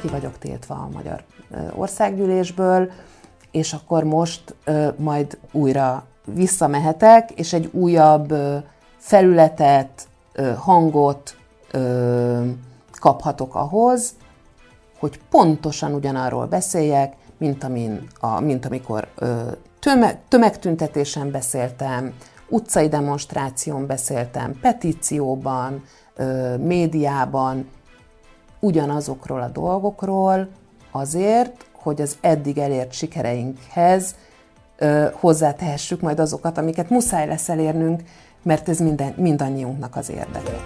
ki 0.00 0.08
vagyok 0.08 0.38
tiltva 0.38 0.74
a 0.74 0.88
Magyar 0.92 1.22
Országgyűlésből, 1.74 2.90
és 3.50 3.72
akkor 3.72 4.04
most 4.04 4.54
majd 4.96 5.38
újra 5.52 6.06
visszamehetek, 6.24 7.30
és 7.30 7.52
egy 7.52 7.68
újabb 7.72 8.34
felületet, 8.96 10.08
hangot 10.56 11.36
kaphatok 13.00 13.54
ahhoz, 13.54 14.14
hogy 14.98 15.20
pontosan 15.30 15.94
ugyanarról 15.94 16.46
beszéljek, 16.46 17.14
mint, 17.38 17.64
amin, 17.64 18.06
a, 18.20 18.40
mint 18.40 18.66
amikor 18.66 19.08
tömeg, 19.78 20.18
tömegtüntetésen 20.28 21.30
beszéltem, 21.30 22.14
utcai 22.48 22.88
demonstráción 22.88 23.86
beszéltem, 23.86 24.58
petícióban, 24.60 25.84
médiában, 26.58 27.68
ugyanazokról 28.60 29.40
a 29.40 29.48
dolgokról, 29.48 30.48
azért, 30.90 31.66
hogy 31.72 32.00
az 32.00 32.16
eddig 32.20 32.58
elért 32.58 32.92
sikereinkhez 32.92 34.14
hozzátehessük 35.12 36.00
majd 36.00 36.18
azokat, 36.18 36.58
amiket 36.58 36.90
muszáj 36.90 37.26
lesz 37.26 37.48
elérnünk, 37.48 38.02
mert 38.42 38.68
ez 38.68 38.78
minden, 38.78 39.14
mindannyiunknak 39.16 39.96
az 39.96 40.10
érdeke. 40.10 40.56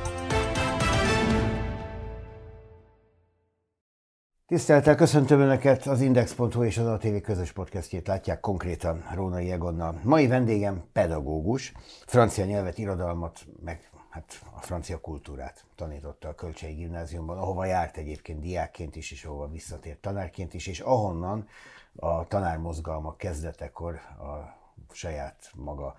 Tisztelettel 4.47 4.95
köszöntöm 4.95 5.41
Önöket, 5.41 5.87
az 5.87 6.01
Index.hu 6.01 6.63
és 6.65 6.79
az 6.79 6.87
ATV 6.87 7.17
közös 7.23 7.53
podcastjét 7.53 8.07
látják 8.07 8.41
konkrétan 8.41 9.05
Rónai 9.15 9.51
Egonnal. 9.51 10.01
Mai 10.03 10.27
vendégem 10.27 10.83
pedagógus, 10.93 11.73
francia 12.07 12.45
nyelvet, 12.45 12.79
irodalmat, 12.79 13.39
meg 13.65 13.91
hát 14.15 14.45
a 14.53 14.61
francia 14.61 15.01
kultúrát 15.01 15.65
tanította 15.75 16.29
a 16.29 16.35
Kölcsei 16.35 16.75
Gimnáziumban, 16.75 17.39
ahova 17.39 17.65
járt 17.65 17.97
egyébként 17.97 18.41
diákként 18.41 18.97
is, 18.97 19.11
és 19.11 19.25
ahova 19.25 19.49
visszatért 19.49 19.99
tanárként 19.99 20.55
is, 20.55 20.67
és 20.67 20.81
ahonnan 20.81 21.49
a 21.97 22.27
tanármozgalmak 22.27 23.17
kezdetekor 23.17 23.95
a 23.95 24.57
saját 24.93 25.51
maga 25.55 25.97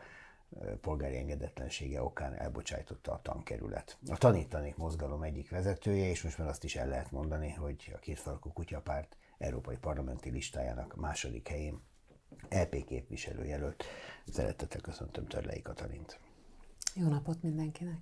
polgári 0.82 1.18
engedetlensége 1.18 2.04
okán 2.04 2.34
elbocsájtotta 2.34 3.12
a 3.12 3.22
tankerület. 3.22 3.98
A 4.10 4.18
tanítani 4.18 4.74
mozgalom 4.78 5.24
egyik 5.24 5.50
vezetője, 5.50 6.10
és 6.10 6.24
most 6.24 6.38
már 6.38 6.48
azt 6.48 6.64
is 6.64 6.76
el 6.76 6.88
lehet 6.88 7.12
mondani, 7.12 7.52
hogy 7.52 7.92
a 7.96 8.00
kétfarkú 8.00 8.54
kutyapárt 8.54 9.18
Európai 9.38 9.78
Parlamenti 9.78 10.30
listájának 10.30 10.96
második 10.96 11.48
helyén 11.48 11.82
LP 12.50 12.86
képviselőjelölt. 12.86 13.84
Szeretettel 14.32 14.82
köszöntöm 14.82 15.28
Törlei 15.28 15.62
Katalint. 15.62 16.20
Jó 16.98 17.08
napot 17.08 17.42
mindenkinek! 17.42 17.98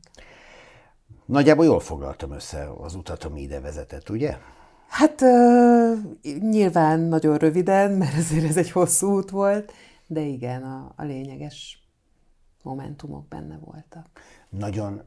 Nagyjából 1.26 1.66
jól 1.66 1.80
foglaltam 1.80 2.32
össze 2.32 2.72
az 2.72 2.96
utat, 2.96 3.24
ami 3.24 3.42
ide 3.42 3.60
vezetett, 3.60 4.10
ugye? 4.10 4.38
Hát 4.88 5.22
uh, 5.22 5.98
nyilván 6.40 7.00
nagyon 7.00 7.38
röviden, 7.38 7.92
mert 7.92 8.18
azért 8.18 8.46
ez 8.46 8.58
egy 8.58 8.72
hosszú 8.72 9.12
út 9.12 9.30
volt, 9.30 9.72
de 10.08 10.22
igen, 10.22 10.64
a, 10.64 10.94
a 10.96 11.04
lényeges 11.04 11.88
momentumok 12.62 13.28
benne 13.28 13.58
voltak. 13.58 14.08
Nagyon 14.50 15.04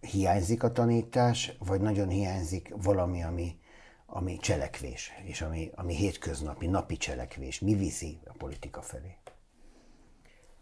hiányzik 0.00 0.62
a 0.62 0.72
tanítás, 0.72 1.56
vagy 1.58 1.80
nagyon 1.80 2.08
hiányzik 2.08 2.74
valami, 2.82 3.22
ami, 3.22 3.58
ami 4.06 4.36
cselekvés, 4.36 5.12
és 5.24 5.42
ami, 5.42 5.70
ami 5.74 5.94
hétköznapi, 5.94 6.66
napi 6.66 6.96
cselekvés? 6.96 7.60
Mi 7.60 7.74
viszi 7.74 8.20
a 8.24 8.32
politika 8.38 8.82
felé? 8.82 9.16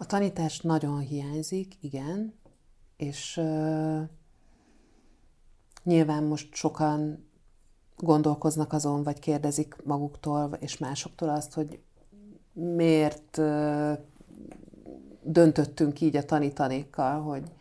A 0.03 0.07
tanítás 0.07 0.61
nagyon 0.61 0.99
hiányzik, 0.99 1.75
igen, 1.81 2.35
és 2.97 3.37
uh, 3.37 4.01
nyilván 5.83 6.25
most 6.25 6.55
sokan 6.55 7.29
gondolkoznak 7.97 8.73
azon, 8.73 9.03
vagy 9.03 9.19
kérdezik 9.19 9.77
maguktól 9.85 10.57
és 10.59 10.79
másoktól 10.79 11.29
azt, 11.29 11.53
hogy 11.53 11.81
miért 12.53 13.37
uh, 13.37 13.93
döntöttünk 15.23 16.01
így 16.01 16.17
a 16.17 16.25
tanítanékkal, 16.25 17.21
hogy, 17.21 17.53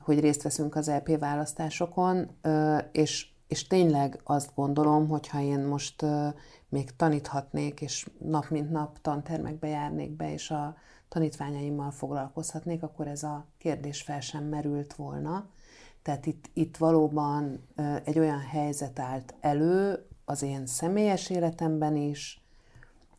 hogy 0.00 0.20
részt 0.20 0.42
veszünk 0.42 0.74
az 0.74 0.90
LP 0.90 1.18
választásokon, 1.18 2.30
uh, 2.44 2.78
és, 2.92 3.28
és 3.48 3.66
tényleg 3.66 4.20
azt 4.24 4.54
gondolom, 4.54 5.08
hogy 5.08 5.28
ha 5.28 5.40
én 5.40 5.60
most 5.60 6.02
uh, 6.02 6.34
még 6.68 6.96
taníthatnék, 6.96 7.80
és 7.80 8.08
nap 8.18 8.48
mint 8.48 8.70
nap 8.70 9.00
tantermekbe 9.00 9.68
járnék 9.68 10.10
be, 10.10 10.32
és 10.32 10.50
a 10.50 10.76
tanítványaimmal 11.16 11.90
foglalkozhatnék, 11.90 12.82
akkor 12.82 13.06
ez 13.06 13.22
a 13.22 13.46
kérdés 13.58 14.02
fel 14.02 14.20
sem 14.20 14.44
merült 14.44 14.94
volna. 14.94 15.48
Tehát 16.02 16.26
itt, 16.26 16.50
itt 16.52 16.76
valóban 16.76 17.66
egy 18.04 18.18
olyan 18.18 18.40
helyzet 18.40 18.98
állt 18.98 19.34
elő 19.40 20.06
az 20.24 20.42
én 20.42 20.66
személyes 20.66 21.30
életemben 21.30 21.96
is, 21.96 22.44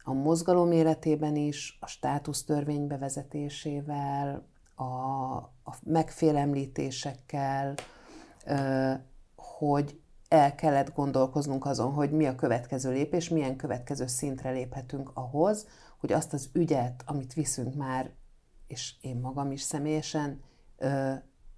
a 0.03 0.13
mozgalom 0.13 0.71
életében 0.71 1.35
is, 1.35 1.77
a 1.81 1.87
státusztörvény 1.87 2.87
bevezetésével, 2.87 4.45
a, 4.75 4.83
a 5.63 5.75
megfélemlítésekkel, 5.83 7.73
hogy 9.35 9.99
el 10.27 10.55
kellett 10.55 10.93
gondolkoznunk 10.93 11.65
azon, 11.65 11.93
hogy 11.93 12.11
mi 12.11 12.25
a 12.25 12.35
következő 12.35 12.91
lépés, 12.91 13.29
milyen 13.29 13.55
következő 13.55 14.07
szintre 14.07 14.51
léphetünk 14.51 15.11
ahhoz, 15.13 15.67
hogy 15.97 16.11
azt 16.11 16.33
az 16.33 16.49
ügyet, 16.53 17.03
amit 17.05 17.33
viszünk 17.33 17.75
már, 17.75 18.11
és 18.67 18.93
én 19.01 19.15
magam 19.15 19.51
is 19.51 19.61
személyesen 19.61 20.41
ö, 20.77 21.13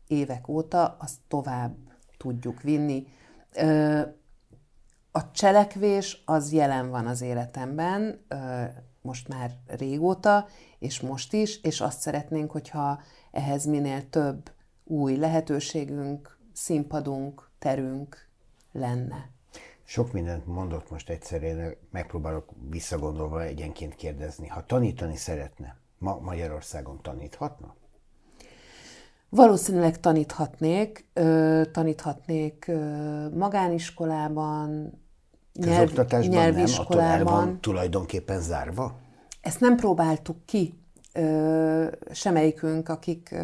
évek 0.08 0.48
óta, 0.48 0.98
azt 1.00 1.18
tovább 1.28 1.76
tudjuk 2.18 2.62
vinni. 2.62 3.08
Ö, 3.54 4.02
a 5.12 5.32
cselekvés 5.32 6.24
az 6.26 6.52
jelen 6.52 6.90
van 6.90 7.08
az 7.08 7.22
életemben, 7.22 8.26
ö, 8.28 8.64
most 9.02 9.28
már 9.28 9.52
régóta, 9.68 10.48
és 10.80 11.00
most 11.00 11.34
is, 11.34 11.62
és 11.62 11.82
azt 11.82 12.00
szeretnénk, 12.00 12.52
hogyha 12.52 13.02
ehhez 13.32 13.66
minél 13.66 14.10
több 14.10 14.52
új 14.84 15.16
lehetőségünk, 15.16 16.38
színpadunk, 16.54 17.50
terünk 17.60 18.29
lenne. 18.72 19.30
Sok 19.84 20.12
mindent 20.14 20.46
mondott 20.46 20.90
most 20.90 21.10
egyszer, 21.10 21.44
én 21.44 21.76
megpróbálok 21.92 22.50
visszagondolva 22.70 23.44
egyenként 23.44 23.96
kérdezni. 23.96 24.48
Ha 24.48 24.66
tanítani 24.66 25.16
szeretne, 25.16 25.78
ma 25.98 26.20
Magyarországon 26.20 27.02
taníthatna? 27.02 27.76
Valószínűleg 29.30 30.00
taníthatnék, 30.00 31.06
taníthatnék 31.72 32.72
magániskolában, 33.34 34.92
nyelv, 35.54 35.92
nyelviskolában. 36.22 37.16
Nem, 37.16 37.26
van 37.26 37.62
tulajdonképpen 37.62 38.42
zárva? 38.42 39.00
Ezt 39.42 39.60
nem 39.60 39.76
próbáltuk 39.76 40.46
ki, 40.46 40.79
semmelyikünk, 42.12 42.90
akik, 42.90 43.36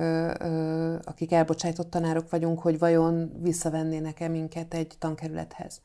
akik 1.04 1.32
elbocsájtott 1.32 1.90
tanárok 1.90 2.30
vagyunk, 2.30 2.60
hogy 2.60 2.80
vajon 2.80 3.32
visszavennének-e 3.42 4.28
minket 4.28 4.74
egy 4.74 4.94
tankerülethez. 5.00 5.82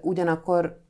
Ugyanakkor 0.00 0.80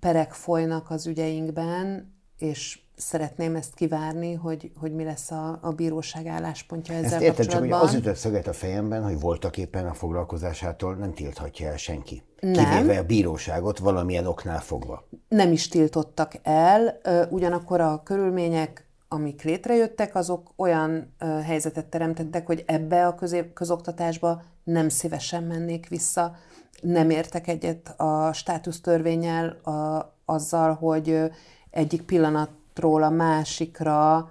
perek 0.00 0.32
folynak 0.32 0.90
az 0.90 1.06
ügyeinkben, 1.06 2.14
és 2.38 2.80
szeretném 2.96 3.56
ezt 3.56 3.74
kivárni, 3.74 4.34
hogy, 4.34 4.70
hogy 4.76 4.94
mi 4.94 5.04
lesz 5.04 5.30
a, 5.30 5.58
a 5.62 5.70
bíróság 5.70 6.26
álláspontja 6.26 6.94
ezzel 6.94 7.12
ezt 7.12 7.22
érted, 7.22 7.36
kapcsolatban. 7.36 7.70
Csak, 7.70 7.80
hogy 7.80 7.88
az 7.88 8.02
ütött 8.02 8.16
szöget 8.16 8.46
a 8.46 8.52
fejemben, 8.52 9.02
hogy 9.02 9.20
voltak 9.20 9.56
éppen 9.56 9.86
a 9.86 9.94
foglalkozásától 9.94 10.94
nem 10.94 11.12
tilthatja 11.14 11.68
el 11.68 11.76
senki. 11.76 12.22
Nem. 12.40 12.52
Kivéve 12.52 12.98
a 12.98 13.04
bíróságot 13.04 13.78
valamilyen 13.78 14.26
oknál 14.26 14.60
fogva. 14.60 15.08
Nem 15.28 15.52
is 15.52 15.68
tiltottak 15.68 16.32
el, 16.42 17.00
ugyanakkor 17.30 17.80
a 17.80 18.02
körülmények, 18.02 18.89
amik 19.12 19.42
létrejöttek, 19.42 20.14
azok 20.14 20.52
olyan 20.56 21.14
helyzetet 21.44 21.86
teremtettek, 21.86 22.46
hogy 22.46 22.64
ebbe 22.66 23.06
a 23.06 23.14
közép, 23.14 23.52
közoktatásba 23.52 24.42
nem 24.64 24.88
szívesen 24.88 25.42
mennék 25.42 25.88
vissza. 25.88 26.34
Nem 26.80 27.10
értek 27.10 27.48
egyet 27.48 27.94
a 27.96 28.32
státusztörvényel 28.32 29.48
a, 29.48 30.12
azzal, 30.24 30.74
hogy 30.74 31.30
egyik 31.70 32.02
pillanatról 32.02 33.02
a 33.02 33.10
másikra 33.10 34.30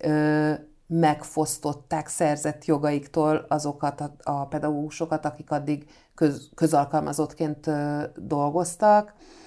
ö, 0.00 0.52
megfosztották 0.86 2.08
szerzett 2.08 2.64
jogaiktól 2.64 3.44
azokat 3.48 4.00
a, 4.00 4.12
a 4.22 4.46
pedagógusokat, 4.46 5.24
akik 5.24 5.50
addig 5.50 5.86
köz, 6.14 6.50
közalkalmazottként 6.54 7.66
ö, 7.66 8.02
dolgoztak, 8.16 9.14
ö, 9.14 9.39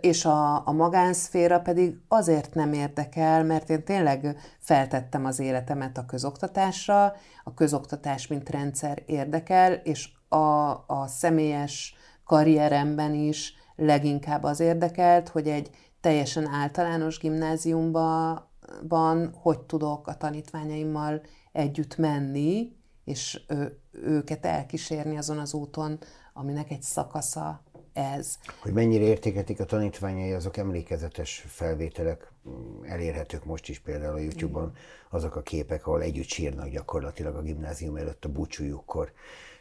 és 0.00 0.24
a, 0.24 0.66
a 0.66 0.72
magánszféra 0.72 1.60
pedig 1.60 2.00
azért 2.08 2.54
nem 2.54 2.72
érdekel, 2.72 3.44
mert 3.44 3.70
én 3.70 3.84
tényleg 3.84 4.36
feltettem 4.58 5.24
az 5.24 5.38
életemet 5.38 5.98
a 5.98 6.04
közoktatásra, 6.04 7.12
a 7.44 7.54
közoktatás 7.54 8.26
mint 8.26 8.50
rendszer 8.50 9.02
érdekel, 9.06 9.72
és 9.72 10.08
a, 10.28 10.70
a 10.86 11.06
személyes 11.06 11.94
karrieremben 12.24 13.14
is 13.14 13.54
leginkább 13.76 14.42
az 14.42 14.60
érdekelt, 14.60 15.28
hogy 15.28 15.48
egy 15.48 15.70
teljesen 16.00 16.46
általános 16.46 17.18
gimnáziumban 17.18 18.50
hogy 19.42 19.60
tudok 19.60 20.06
a 20.06 20.16
tanítványaimmal 20.16 21.20
együtt 21.52 21.96
menni, 21.96 22.76
és 23.04 23.40
ő, 23.48 23.78
őket 23.90 24.46
elkísérni 24.46 25.16
azon 25.16 25.38
az 25.38 25.54
úton, 25.54 25.98
aminek 26.32 26.70
egy 26.70 26.82
szakasza 26.82 27.62
ez. 27.92 28.38
Hogy 28.60 28.72
mennyire 28.72 29.04
értéketik 29.04 29.60
a 29.60 29.64
tanítványai, 29.64 30.32
azok 30.32 30.56
emlékezetes 30.56 31.44
felvételek, 31.48 32.32
elérhetők 32.82 33.44
most 33.44 33.68
is 33.68 33.78
például 33.78 34.14
a 34.14 34.20
YouTube-on, 34.20 34.76
azok 35.10 35.36
a 35.36 35.42
képek, 35.42 35.86
ahol 35.86 36.02
együtt 36.02 36.28
sírnak 36.28 36.68
gyakorlatilag 36.68 37.36
a 37.36 37.42
gimnázium 37.42 37.96
előtt 37.96 38.24
a 38.24 38.28
búcsújukkor. 38.28 39.12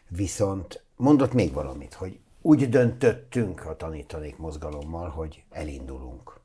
Viszont 0.07 0.83
mondott 0.95 1.33
még 1.33 1.53
valamit, 1.53 1.93
hogy 1.93 2.19
úgy 2.41 2.69
döntöttünk 2.69 3.65
a 3.65 3.75
tanítanék 3.75 4.37
mozgalommal, 4.37 5.09
hogy 5.09 5.43
elindulunk. 5.49 6.39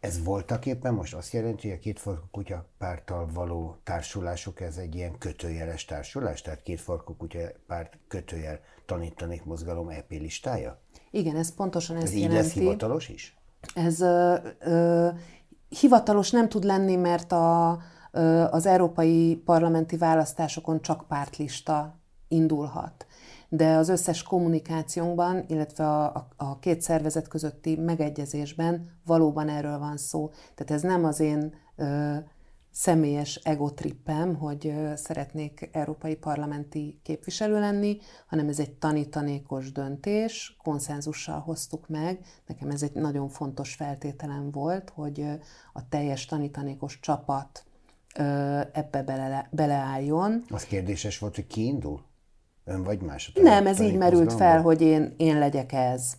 Ez 0.00 0.24
voltak 0.24 0.66
éppen 0.66 0.94
most 0.94 1.14
azt 1.14 1.32
jelenti, 1.32 1.68
hogy 1.68 1.76
a 1.76 1.80
kétfarkú 1.80 2.26
kutya 2.30 2.66
párttal 2.78 3.28
való 3.32 3.76
társulásuk, 3.84 4.60
ez 4.60 4.76
egy 4.76 4.94
ilyen 4.94 5.18
kötőjeles 5.18 5.84
társulás? 5.84 6.42
Tehát 6.42 6.62
kétfarkú 6.62 7.16
kutya 7.16 7.38
párt 7.66 7.98
kötőjel 8.08 8.60
tanítanék 8.86 9.44
mozgalom 9.44 9.88
EP 9.88 10.10
listája? 10.10 10.80
Igen, 11.14 11.36
ez 11.36 11.54
pontosan 11.54 11.96
ezt 11.96 12.04
ez 12.04 12.14
jelenti. 12.14 12.36
így 12.36 12.42
lesz 12.42 12.52
hivatalos 12.52 13.08
is? 13.08 13.36
Ez 13.74 14.00
ö, 14.00 14.34
ö, 14.60 15.08
hivatalos 15.68 16.30
nem 16.30 16.48
tud 16.48 16.64
lenni, 16.64 16.96
mert 16.96 17.32
a, 17.32 17.78
ö, 18.12 18.44
az 18.50 18.66
európai 18.66 19.36
parlamenti 19.44 19.96
választásokon 19.96 20.82
csak 20.82 21.06
pártlista 21.08 21.98
indulhat 22.28 23.06
de 23.56 23.74
az 23.74 23.88
összes 23.88 24.22
kommunikációnkban, 24.22 25.44
illetve 25.48 25.86
a, 25.86 26.04
a, 26.04 26.28
a 26.36 26.58
két 26.58 26.80
szervezet 26.80 27.28
közötti 27.28 27.76
megegyezésben 27.76 28.90
valóban 29.06 29.48
erről 29.48 29.78
van 29.78 29.96
szó. 29.96 30.30
Tehát 30.54 30.72
ez 30.72 30.82
nem 30.82 31.04
az 31.04 31.20
én 31.20 31.54
ö, 31.76 32.14
személyes 32.74 33.34
egotrippem, 33.34 34.34
hogy 34.34 34.74
szeretnék 34.94 35.68
európai 35.72 36.16
parlamenti 36.16 37.00
képviselő 37.02 37.60
lenni, 37.60 37.98
hanem 38.26 38.48
ez 38.48 38.58
egy 38.58 38.72
tanítanékos 38.72 39.72
döntés, 39.72 40.56
konszenzussal 40.62 41.38
hoztuk 41.38 41.88
meg. 41.88 42.18
Nekem 42.46 42.70
ez 42.70 42.82
egy 42.82 42.92
nagyon 42.92 43.28
fontos 43.28 43.74
feltételem 43.74 44.50
volt, 44.50 44.90
hogy 44.94 45.24
a 45.72 45.88
teljes 45.88 46.26
tanítanékos 46.26 47.00
csapat 47.00 47.64
ebbe 48.72 49.02
bele, 49.04 49.48
beleálljon. 49.50 50.44
Az 50.48 50.64
kérdéses 50.64 51.18
volt, 51.18 51.34
hogy 51.34 51.46
ki 51.46 51.64
indul? 51.64 52.04
Ön 52.64 52.82
vagy 52.82 53.00
más? 53.00 53.32
Nem, 53.34 53.66
ez 53.66 53.80
így 53.80 53.96
merült 53.96 54.32
fel, 54.32 54.62
hogy 54.62 54.80
én, 54.80 55.14
én 55.16 55.38
legyek 55.38 55.72
ez. 55.72 56.12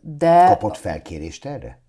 De... 0.00 0.44
Kapott 0.46 0.76
felkérést 0.76 1.44
erre? 1.44 1.84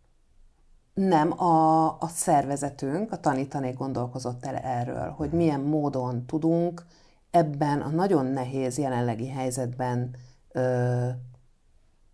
Nem, 0.97 1.41
a, 1.41 1.85
a 1.87 2.07
szervezetünk, 2.07 3.11
a 3.11 3.19
tanítanék 3.19 3.77
gondolkozott 3.77 4.45
el 4.45 4.55
erről, 4.55 5.09
hogy 5.09 5.31
milyen 5.31 5.59
módon 5.59 6.25
tudunk 6.25 6.85
ebben 7.31 7.81
a 7.81 7.89
nagyon 7.89 8.25
nehéz 8.25 8.77
jelenlegi 8.77 9.27
helyzetben 9.27 10.15
ö, 10.51 11.07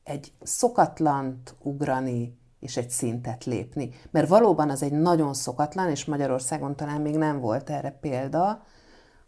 egy 0.03 0.33
szokatlant 0.41 1.55
ugrani, 1.59 2.37
és 2.59 2.77
egy 2.77 2.89
szintet 2.89 3.43
lépni. 3.43 3.89
Mert 4.11 4.27
valóban 4.27 4.69
az 4.69 4.83
egy 4.83 4.91
nagyon 4.91 5.33
szokatlan, 5.33 5.89
és 5.89 6.05
Magyarországon 6.05 6.75
talán 6.75 7.01
még 7.01 7.17
nem 7.17 7.39
volt 7.39 7.69
erre 7.69 7.91
példa, 7.91 8.63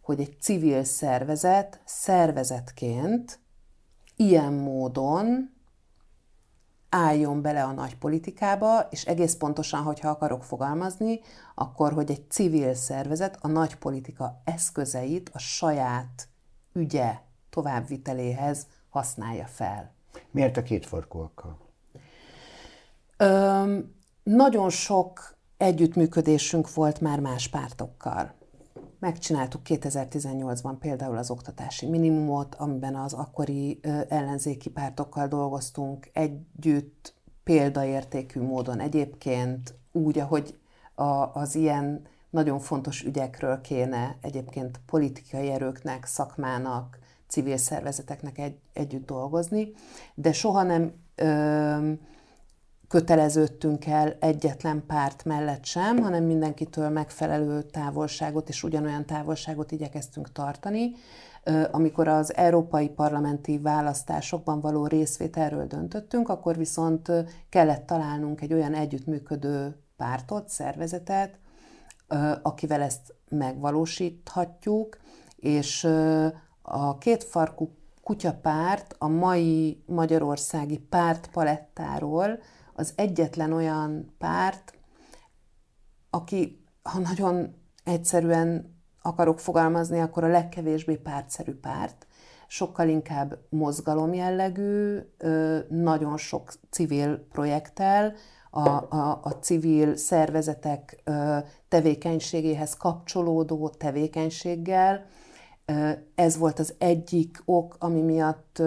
hogy 0.01 0.19
egy 0.19 0.37
civil 0.39 0.83
szervezet 0.83 1.81
szervezetként 1.85 3.39
ilyen 4.15 4.53
módon 4.53 5.54
álljon 6.95 7.42
bele 7.42 7.63
a 7.63 7.71
nagy 7.71 7.95
politikába, 7.97 8.88
és 8.89 9.06
egész 9.06 9.36
pontosan, 9.36 9.81
hogyha 9.81 10.09
akarok 10.09 10.44
fogalmazni, 10.44 11.19
akkor, 11.56 11.94
hogy 11.94 12.12
egy 12.12 12.30
civil 12.30 12.74
szervezet 12.74 13.38
a 13.42 13.47
nagy 13.47 13.75
politika 13.75 14.42
eszközeit 14.44 15.30
a 15.33 15.38
saját 15.38 16.27
ügye 16.74 17.13
továbbviteléhez 17.50 18.68
használja 18.89 19.45
fel. 19.45 19.94
Miért 20.31 20.57
a 20.57 20.63
kétfarkúakkal? 20.63 21.57
Öm, 23.18 23.95
nagyon 24.24 24.69
sok 24.69 25.36
együttműködésünk 25.57 26.74
volt 26.74 27.01
már 27.01 27.19
más 27.19 27.48
pártokkal. 27.48 28.33
Megcsináltuk 29.05 29.61
2018-ban 29.65 30.75
például 30.79 31.17
az 31.17 31.29
oktatási 31.29 31.85
minimumot, 31.85 32.55
amiben 32.55 32.95
az 32.95 33.13
akkori 33.13 33.79
ellenzéki 34.09 34.69
pártokkal 34.69 35.27
dolgoztunk 35.27 36.09
együtt, 36.13 37.13
példaértékű 37.43 38.41
módon 38.41 38.79
egyébként, 38.79 39.73
úgy, 39.91 40.19
ahogy 40.19 40.57
a, 40.95 41.03
az 41.33 41.55
ilyen 41.55 42.01
nagyon 42.29 42.59
fontos 42.59 43.03
ügyekről 43.03 43.61
kéne 43.61 44.17
egyébként 44.21 44.79
politikai 44.85 45.49
erőknek, 45.49 46.05
szakmának, 46.05 46.99
civil 47.27 47.57
szervezeteknek 47.57 48.37
egy, 48.37 48.57
együtt 48.73 49.05
dolgozni, 49.05 49.71
de 50.15 50.31
soha 50.31 50.63
nem 50.63 50.93
ö, 51.15 51.91
köteleződtünk 52.95 53.86
el 53.86 54.15
egyetlen 54.19 54.83
párt 54.88 55.25
mellett 55.25 55.65
sem, 55.65 55.97
hanem 55.97 56.24
mindenkitől 56.24 56.89
megfelelő 56.89 57.62
távolságot 57.62 58.50
és 58.50 58.63
ugyanolyan 58.63 59.06
távolságot 59.06 59.71
igyekeztünk 59.71 60.31
tartani. 60.31 60.92
Amikor 61.71 62.07
az 62.07 62.36
európai 62.36 62.89
parlamenti 62.89 63.57
választásokban 63.57 64.59
való 64.59 64.88
részvételről 64.88 65.68
döntöttünk, 65.68 66.30
akkor 66.30 66.57
viszont 66.57 67.12
kellett 67.50 67.86
találnunk 67.86 68.42
egy 68.42 68.53
olyan 68.53 68.74
együttműködő 68.74 69.75
pártot, 69.98 70.50
szervezetet, 70.50 71.39
akivel 72.41 72.81
ezt 72.81 73.15
megvalósíthatjuk, 73.30 74.98
és 75.36 75.83
a 76.62 76.98
kétfarkú 76.98 77.69
kutyapárt 78.03 78.95
a 78.98 79.07
mai 79.07 79.83
magyarországi 79.86 80.77
pártpalettáról 80.77 82.39
az 82.75 82.94
egyetlen 82.95 83.51
olyan 83.54 84.16
párt, 84.18 84.74
aki, 86.10 86.63
ha 86.83 87.00
nagyon 87.00 87.56
egyszerűen 87.83 88.80
akarok 89.01 89.39
fogalmazni, 89.39 90.00
akkor 90.00 90.24
a 90.24 90.27
legkevésbé 90.27 90.95
pártszerű 90.95 91.54
párt, 91.54 92.07
sokkal 92.48 92.88
inkább 92.88 93.38
mozgalom 93.50 94.13
jellegű, 94.13 95.00
nagyon 95.69 96.18
sok 96.18 96.54
civil 96.69 97.27
projekttel, 97.31 98.13
a, 98.50 98.69
a, 98.69 99.19
a 99.24 99.30
civil 99.30 99.95
szervezetek 99.95 101.04
tevékenységéhez 101.68 102.74
kapcsolódó 102.74 103.69
tevékenységgel. 103.69 105.06
Ez 106.16 106.38
volt 106.38 106.60
az 106.60 106.74
egyik 106.77 107.42
ok, 107.45 107.75
ami 107.80 108.01
miatt 108.01 108.62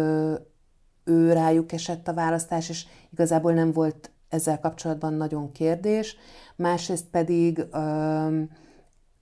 ő 1.08 1.32
rájuk 1.32 1.72
esett 1.72 2.08
a 2.08 2.14
választás, 2.14 2.68
és 2.68 2.86
igazából 3.12 3.52
nem 3.52 3.72
volt 3.72 4.10
ezzel 4.28 4.60
kapcsolatban 4.60 5.14
nagyon 5.14 5.52
kérdés. 5.52 6.16
Másrészt 6.56 7.06
pedig 7.06 7.66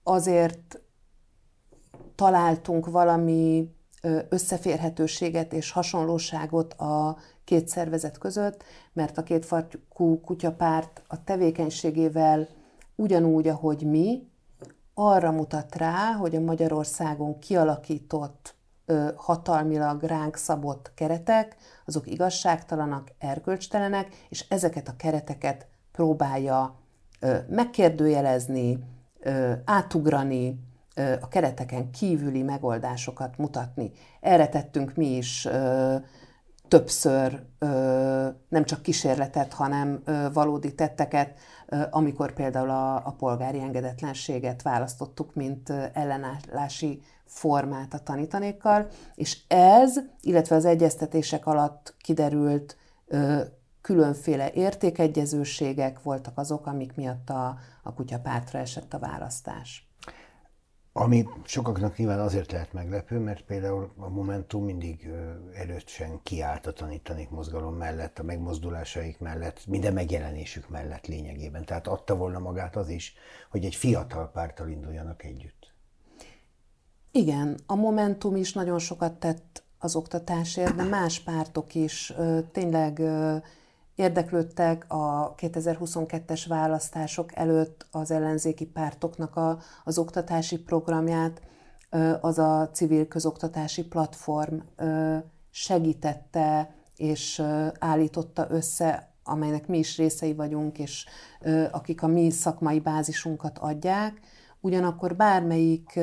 azért 0.03 0.81
találtunk 2.15 2.89
valami 2.89 3.75
összeférhetőséget 4.29 5.53
és 5.53 5.71
hasonlóságot 5.71 6.73
a 6.73 7.17
két 7.43 7.67
szervezet 7.67 8.17
között, 8.17 8.63
mert 8.93 9.17
a 9.17 9.23
két 9.23 9.45
farkú 9.45 10.21
kutyapárt 10.21 11.01
a 11.07 11.23
tevékenységével 11.23 12.47
ugyanúgy, 12.95 13.47
ahogy 13.47 13.81
mi, 13.81 14.27
arra 14.93 15.31
mutat 15.31 15.75
rá, 15.75 16.11
hogy 16.11 16.35
a 16.35 16.39
Magyarországon 16.39 17.39
kialakított 17.39 18.55
hatalmilag 19.15 20.03
ránk 20.03 20.35
szabott 20.35 20.91
keretek, 20.95 21.55
azok 21.85 22.07
igazságtalanak, 22.07 23.11
erkölcstelenek, 23.19 24.07
és 24.29 24.45
ezeket 24.49 24.87
a 24.87 24.95
kereteket 24.95 25.67
próbálja 25.91 26.75
megkérdőjelezni, 27.47 28.79
átugrani, 29.65 30.59
a 31.21 31.27
kereteken 31.27 31.91
kívüli 31.91 32.41
megoldásokat 32.41 33.37
mutatni. 33.37 33.91
Erre 34.21 34.47
tettünk 34.47 34.95
mi 34.95 35.15
is 35.15 35.47
többször 36.67 37.43
nem 38.49 38.65
csak 38.65 38.81
kísérletet, 38.81 39.53
hanem 39.53 40.03
valódi 40.33 40.75
tetteket, 40.75 41.39
amikor 41.89 42.33
például 42.33 42.69
a, 42.69 42.95
a 42.95 43.15
polgári 43.17 43.59
engedetlenséget 43.59 44.61
választottuk, 44.61 45.35
mint 45.35 45.69
ellenállási 45.93 47.01
formát 47.27 47.93
a 47.93 47.99
tanítanékkal, 47.99 48.87
és 49.15 49.37
ez, 49.47 49.99
illetve 50.21 50.55
az 50.55 50.65
egyeztetések 50.65 51.45
alatt 51.45 51.95
kiderült 52.01 52.77
különféle 53.81 54.51
értékegyezőségek 54.51 56.01
voltak 56.01 56.37
azok, 56.37 56.65
amik 56.65 56.95
miatt 56.95 57.29
a, 57.29 57.57
a 57.83 57.93
kutyapártra 57.93 58.59
esett 58.59 58.93
a 58.93 58.99
választás. 58.99 59.87
Ami 60.99 61.27
sokaknak 61.43 61.97
nyilván 61.97 62.19
azért 62.19 62.51
lehet 62.51 62.73
meglepő, 62.73 63.19
mert 63.19 63.41
például 63.41 63.93
a 63.97 64.09
Momentum 64.09 64.63
mindig 64.63 65.09
erősen 65.53 66.19
kiállt 66.23 66.67
a 66.67 66.73
tanítanék 66.73 67.29
mozgalom 67.29 67.75
mellett, 67.75 68.19
a 68.19 68.23
megmozdulásaik 68.23 69.19
mellett, 69.19 69.65
minden 69.67 69.93
megjelenésük 69.93 70.69
mellett 70.69 71.07
lényegében. 71.07 71.65
Tehát 71.65 71.87
adta 71.87 72.15
volna 72.15 72.39
magát 72.39 72.75
az 72.75 72.89
is, 72.89 73.15
hogy 73.49 73.65
egy 73.65 73.75
fiatal 73.75 74.31
pártal 74.31 74.69
induljanak 74.69 75.23
együtt. 75.23 75.56
Igen, 77.17 77.57
a 77.65 77.75
Momentum 77.75 78.35
is 78.35 78.53
nagyon 78.53 78.79
sokat 78.79 79.13
tett 79.13 79.63
az 79.79 79.95
oktatásért, 79.95 80.75
de 80.75 80.83
más 80.83 81.19
pártok 81.19 81.75
is 81.75 82.13
tényleg 82.51 83.01
érdeklődtek 83.95 84.85
a 84.87 85.35
2022-es 85.35 86.45
választások 86.47 87.35
előtt 87.35 87.87
az 87.91 88.11
ellenzéki 88.11 88.65
pártoknak 88.65 89.35
a, 89.35 89.59
az 89.83 89.97
oktatási 89.97 90.59
programját, 90.59 91.41
az 92.21 92.39
a 92.39 92.69
civil 92.73 93.07
közoktatási 93.07 93.83
platform 93.83 94.55
segítette 95.49 96.75
és 96.95 97.43
állította 97.79 98.47
össze, 98.49 99.11
amelynek 99.23 99.67
mi 99.67 99.77
is 99.77 99.97
részei 99.97 100.33
vagyunk, 100.33 100.79
és 100.79 101.05
akik 101.71 102.03
a 102.03 102.07
mi 102.07 102.29
szakmai 102.29 102.79
bázisunkat 102.79 103.57
adják. 103.57 104.19
Ugyanakkor 104.59 105.15
bármelyik 105.15 105.99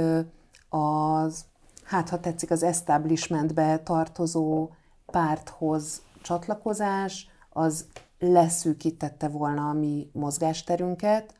az, 0.75 1.45
hát 1.85 2.09
ha 2.09 2.21
tetszik, 2.21 2.51
az 2.51 2.63
establishmentbe 2.63 3.79
tartozó 3.79 4.71
párthoz 5.07 6.03
csatlakozás, 6.23 7.29
az 7.51 7.87
leszűkítette 8.19 9.29
volna 9.29 9.69
a 9.69 9.73
mi 9.73 10.11
mozgásterünket. 10.13 11.35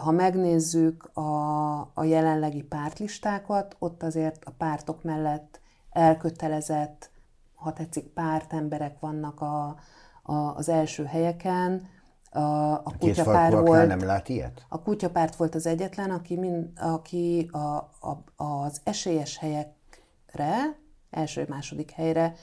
Ha 0.00 0.10
megnézzük 0.10 1.16
a, 1.16 1.80
a 1.80 2.04
jelenlegi 2.04 2.62
pártlistákat, 2.62 3.76
ott 3.78 4.02
azért 4.02 4.44
a 4.44 4.50
pártok 4.50 5.02
mellett 5.02 5.60
elkötelezett, 5.90 7.10
ha 7.54 7.72
tetszik, 7.72 8.04
pártemberek 8.04 9.00
vannak 9.00 9.40
a, 9.40 9.76
a, 10.22 10.34
az 10.34 10.68
első 10.68 11.04
helyeken. 11.04 11.88
A, 12.34 12.72
a 12.72 12.92
kutyapárt 12.98 13.52
volt, 13.52 13.86
nem 13.86 14.04
lát 14.04 14.28
ilyet? 14.28 14.66
A 14.68 14.82
kutyapárt 14.82 15.36
volt 15.36 15.54
az 15.54 15.66
egyetlen, 15.66 16.10
aki, 16.10 16.36
mind, 16.36 16.68
aki 16.76 17.48
a, 17.50 17.76
a, 18.00 18.24
az 18.44 18.80
esélyes 18.84 19.38
helyekre, 19.38 20.78
első-második 21.10 21.90
helyre 21.90 22.34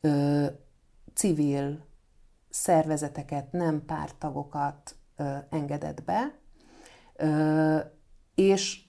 ö, 0.00 0.46
civil 1.14 1.84
szervezeteket, 2.50 3.52
nem 3.52 3.84
pártagokat 3.86 4.96
ö, 5.16 5.34
engedett 5.50 6.02
be, 6.04 6.34
ö, 7.16 7.78
és 8.34 8.80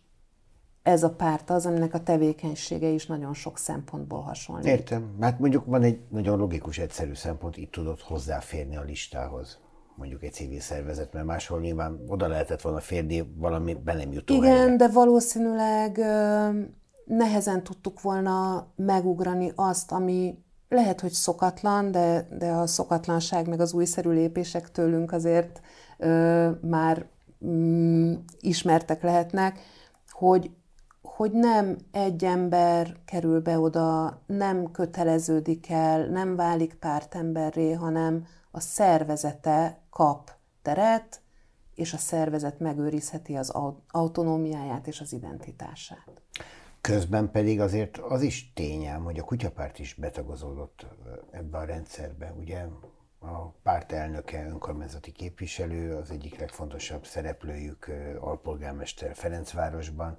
ez 0.84 1.04
a 1.04 1.10
párt 1.10 1.50
az, 1.50 1.66
aminek 1.66 1.94
a 1.94 2.04
tevékenysége 2.04 2.88
is 2.88 3.06
nagyon 3.06 3.34
sok 3.34 3.58
szempontból 3.58 4.22
hasonlít. 4.22 4.66
Értem. 4.66 5.18
Hát 5.22 5.40
mondjuk 5.40 5.66
van 5.66 5.84
egy 5.84 6.00
nagyon 6.10 6.38
logikus, 6.38 6.78
egyszerű 6.78 7.14
szempont, 7.14 7.58
itt 7.58 7.72
tudott 7.72 8.02
hozzáférni 8.02 8.76
a 8.76 8.82
listához 8.82 9.62
mondjuk 9.96 10.24
egy 10.24 10.34
civil 10.34 10.60
szervezet, 10.60 11.14
mert 11.14 11.26
máshol 11.26 11.60
nyilván 11.60 12.04
oda 12.08 12.28
lehetett 12.28 12.62
volna 12.62 12.80
férni 12.80 13.34
valami 13.36 13.74
be 13.74 13.94
nem 13.94 14.12
jutó 14.12 14.34
Igen, 14.36 14.58
helyre. 14.58 14.76
de 14.76 14.88
valószínűleg 14.88 15.98
nehezen 17.06 17.64
tudtuk 17.64 18.02
volna 18.02 18.68
megugrani 18.76 19.52
azt, 19.56 19.92
ami 19.92 20.44
lehet, 20.70 21.02
hogy 21.02 21.12
szokatlan, 21.12 21.92
de, 21.92 22.28
de 22.38 22.52
a 22.52 22.68
szokatlanság 22.68 23.48
meg 23.48 23.60
az 23.60 23.74
újszerű 23.74 24.10
lépések 24.10 24.72
tőlünk 24.72 25.12
azért 25.12 25.62
ö, 25.98 26.50
már 26.62 27.06
mm, 27.46 28.14
ismertek 28.40 29.04
lehetnek, 29.04 29.60
hogy 30.10 30.52
hogy 31.02 31.32
nem 31.32 31.78
egy 31.92 32.24
ember 32.26 32.96
kerül 33.06 33.42
be 33.42 33.60
oda, 33.60 34.22
nem 34.26 34.72
köteleződik 34.72 35.70
el, 35.70 36.06
nem 36.06 36.36
válik 36.36 36.74
pártemberré, 36.74 37.72
hanem 37.72 38.26
a 38.52 38.60
szervezete 38.60 39.78
kap 39.94 40.32
teret, 40.62 41.22
és 41.76 41.94
a 41.94 41.98
szervezet 41.98 42.60
megőrizheti 42.60 43.36
az 43.36 43.54
autonómiáját 43.88 44.88
és 44.88 45.02
az 45.02 45.14
identitását. 45.14 46.22
Közben 46.82 47.32
pedig 47.32 47.60
azért 47.60 47.98
az 47.98 48.22
is 48.22 48.54
tényem, 48.54 49.04
hogy 49.04 49.20
a 49.20 49.24
kutyapárt 49.24 49.80
is 49.80 49.94
betagozódott 49.94 50.86
ebbe 51.32 51.58
a 51.58 51.66
rendszerbe. 51.66 52.34
Ugye 52.40 52.66
a 53.20 53.48
párt 53.64 53.92
elnöke, 53.92 54.46
önkormányzati 54.46 55.12
képviselő, 55.12 55.96
az 55.96 56.12
egyik 56.12 56.40
legfontosabb 56.40 57.06
szereplőjük 57.06 57.92
alpolgármester 58.20 59.16
Ferencvárosban, 59.16 60.18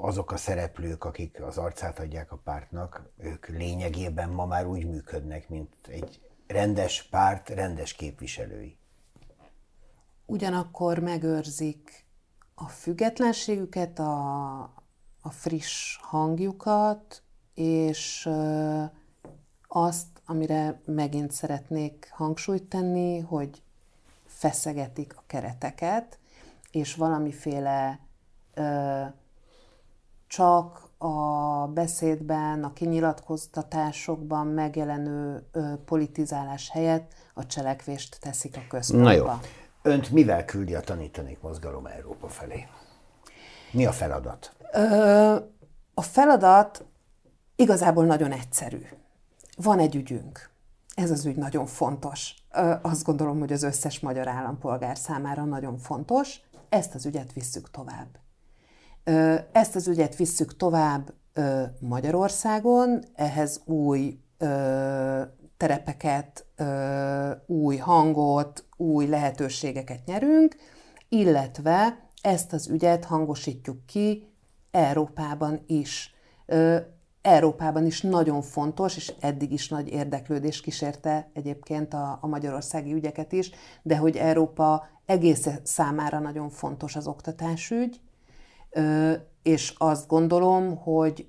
azok 0.00 0.32
a 0.32 0.36
szereplők, 0.36 1.04
akik 1.04 1.42
az 1.42 1.58
arcát 1.58 1.98
adják 1.98 2.32
a 2.32 2.40
pártnak, 2.44 3.10
ők 3.18 3.48
lényegében 3.48 4.28
ma 4.28 4.46
már 4.46 4.66
úgy 4.66 4.86
működnek, 4.86 5.48
mint 5.48 5.74
egy 5.88 6.29
rendes 6.50 7.02
párt, 7.02 7.48
rendes 7.48 7.92
képviselői. 7.92 8.76
Ugyanakkor 10.26 10.98
megőrzik 10.98 12.04
a 12.54 12.68
függetlenségüket, 12.68 13.98
a, 13.98 14.60
a 15.20 15.30
friss 15.30 15.96
hangjukat, 16.00 17.22
és 17.54 18.28
azt, 19.68 20.06
amire 20.26 20.80
megint 20.84 21.32
szeretnék 21.32 22.08
hangsúlyt 22.12 22.64
tenni, 22.64 23.18
hogy 23.18 23.62
feszegetik 24.26 25.16
a 25.16 25.22
kereteket, 25.26 26.18
és 26.70 26.94
valamiféle 26.94 28.00
csak 30.26 30.89
a 31.02 31.66
beszédben, 31.66 32.64
a 32.64 32.72
kinyilatkoztatásokban 32.72 34.46
megjelenő 34.46 35.46
ö, 35.52 35.72
politizálás 35.84 36.70
helyett 36.70 37.12
a 37.34 37.46
cselekvést 37.46 38.20
teszik 38.20 38.56
a 38.56 38.60
központba. 38.68 39.08
Na 39.08 39.14
jó. 39.14 39.26
Önt 39.82 40.10
mivel 40.10 40.44
küldi 40.44 40.74
a 40.74 40.80
tanítanék 40.80 41.40
mozgalom 41.40 41.86
Európa 41.86 42.28
felé? 42.28 42.66
Mi 43.72 43.86
a 43.86 43.92
feladat? 43.92 44.52
Ö, 44.72 45.36
a 45.94 46.02
feladat 46.02 46.84
igazából 47.56 48.04
nagyon 48.04 48.32
egyszerű. 48.32 48.82
Van 49.56 49.78
egy 49.78 49.94
ügyünk. 49.94 50.50
Ez 50.94 51.10
az 51.10 51.24
ügy 51.24 51.36
nagyon 51.36 51.66
fontos. 51.66 52.34
Ö, 52.52 52.74
azt 52.82 53.04
gondolom, 53.04 53.38
hogy 53.38 53.52
az 53.52 53.62
összes 53.62 54.00
magyar 54.00 54.28
állampolgár 54.28 54.96
számára 54.96 55.44
nagyon 55.44 55.78
fontos. 55.78 56.40
Ezt 56.68 56.94
az 56.94 57.06
ügyet 57.06 57.32
visszük 57.32 57.70
tovább. 57.70 58.08
Ezt 59.52 59.74
az 59.74 59.88
ügyet 59.88 60.16
visszük 60.16 60.56
tovább 60.56 61.14
Magyarországon, 61.80 63.04
ehhez 63.14 63.60
új 63.64 64.18
terepeket, 65.56 66.46
új 67.46 67.76
hangot, 67.76 68.64
új 68.76 69.06
lehetőségeket 69.06 70.06
nyerünk, 70.06 70.56
illetve 71.08 72.08
ezt 72.22 72.52
az 72.52 72.68
ügyet 72.68 73.04
hangosítjuk 73.04 73.86
ki 73.86 74.26
Európában 74.70 75.60
is. 75.66 76.14
Európában 77.22 77.86
is 77.86 78.00
nagyon 78.00 78.42
fontos, 78.42 78.96
és 78.96 79.12
eddig 79.20 79.52
is 79.52 79.68
nagy 79.68 79.88
érdeklődés 79.88 80.60
kísérte 80.60 81.30
egyébként 81.32 81.94
a, 81.94 82.18
a 82.20 82.26
magyarországi 82.26 82.92
ügyeket 82.92 83.32
is, 83.32 83.50
de 83.82 83.96
hogy 83.96 84.16
Európa 84.16 84.88
egész 85.06 85.48
számára 85.62 86.18
nagyon 86.18 86.50
fontos 86.50 86.96
az 86.96 87.06
oktatásügy, 87.06 88.00
és 89.42 89.74
azt 89.78 90.08
gondolom, 90.08 90.76
hogy 90.76 91.28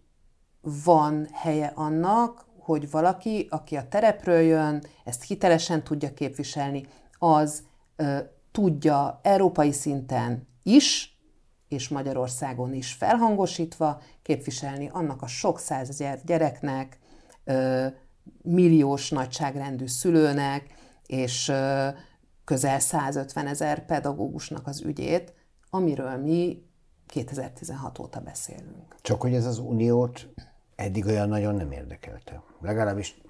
van 0.62 1.28
helye 1.32 1.72
annak, 1.76 2.46
hogy 2.60 2.92
valaki, 2.92 3.48
aki 3.50 3.76
a 3.76 3.88
terepről 3.88 4.42
jön, 4.42 4.84
ezt 5.04 5.24
hitelesen 5.24 5.84
tudja 5.84 6.14
képviselni, 6.14 6.88
az 7.18 7.64
tudja 8.52 9.20
európai 9.24 9.72
szinten 9.72 10.48
is, 10.64 11.20
és 11.68 11.90
Magyarországon 11.90 12.74
is 12.74 12.94
felhangosítva 12.94 14.02
képviselni 14.22 14.90
annak 14.94 15.22
a 15.22 15.28
sok 15.28 15.60
százezer 15.60 16.20
gyereknek, 16.26 17.00
ö, 17.44 17.88
milliós 18.42 19.10
nagyságrendű 19.10 19.88
szülőnek, 19.88 20.66
és 21.06 21.52
közel 22.44 22.80
150 22.80 23.48
ezer 23.48 23.86
pedagógusnak 23.86 24.68
az 24.68 24.82
ügyét, 24.82 25.34
amiről 25.70 26.18
mi 26.18 26.66
2016 27.12 28.00
óta 28.00 28.20
beszélünk. 28.20 28.96
Csak 29.02 29.22
hogy 29.22 29.34
ez 29.34 29.46
az 29.46 29.58
uniót 29.58 30.28
eddig 30.76 31.06
olyan 31.06 31.30
nagyon 31.30 31.56
nem 31.56 31.72
érdekelte. 31.72 32.42
Legalábbis 32.62 33.22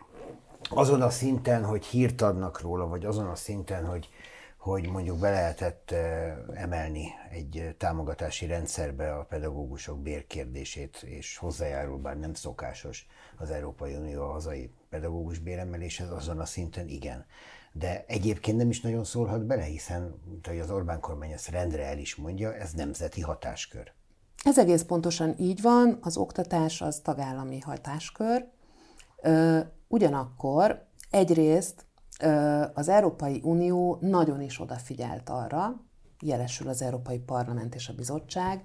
azon 0.69 1.01
a 1.01 1.09
szinten, 1.09 1.65
hogy 1.65 1.85
hírt 1.85 2.21
adnak 2.21 2.61
róla, 2.61 2.87
vagy 2.87 3.05
azon 3.05 3.27
a 3.27 3.35
szinten, 3.35 3.85
hogy, 3.85 4.09
hogy 4.57 4.89
mondjuk 4.89 5.19
be 5.19 5.29
lehetett 5.29 5.91
eh, 5.91 6.35
emelni 6.53 7.07
egy 7.29 7.75
támogatási 7.77 8.45
rendszerbe 8.45 9.15
a 9.15 9.23
pedagógusok 9.23 9.99
bérkérdését, 9.99 11.03
és 11.03 11.37
hozzájárul, 11.37 11.97
bár 11.97 12.19
nem 12.19 12.33
szokásos 12.33 13.07
az 13.37 13.49
Európai 13.51 13.95
Unió 13.95 14.21
a 14.21 14.31
hazai 14.31 14.71
pedagógus 14.89 15.39
béremeléshez, 15.39 16.11
azon 16.11 16.39
a 16.39 16.45
szinten 16.45 16.87
igen 16.87 17.25
de 17.73 18.05
egyébként 18.07 18.57
nem 18.57 18.69
is 18.69 18.81
nagyon 18.81 19.03
szólhat 19.03 19.45
bele, 19.45 19.63
hiszen, 19.63 20.21
mint 20.29 20.47
ahogy 20.47 20.59
az 20.59 20.71
Orbán 20.71 20.99
kormány 20.99 21.31
ezt 21.31 21.49
rendre 21.49 21.85
el 21.85 21.97
is 21.97 22.15
mondja, 22.15 22.55
ez 22.55 22.71
nemzeti 22.71 23.21
hatáskör. 23.21 23.91
Ez 24.43 24.57
egész 24.57 24.81
pontosan 24.81 25.35
így 25.37 25.61
van, 25.61 25.97
az 26.01 26.17
oktatás 26.17 26.81
az 26.81 26.99
tagállami 27.03 27.59
hatáskör. 27.59 28.45
Ugyanakkor 29.87 30.85
egyrészt 31.09 31.85
az 32.73 32.87
Európai 32.87 33.41
Unió 33.43 33.97
nagyon 34.01 34.41
is 34.41 34.61
odafigyelt 34.61 35.29
arra, 35.29 35.85
jelesül 36.21 36.67
az 36.67 36.81
Európai 36.81 37.19
Parlament 37.19 37.75
és 37.75 37.87
a 37.89 37.93
Bizottság, 37.93 38.63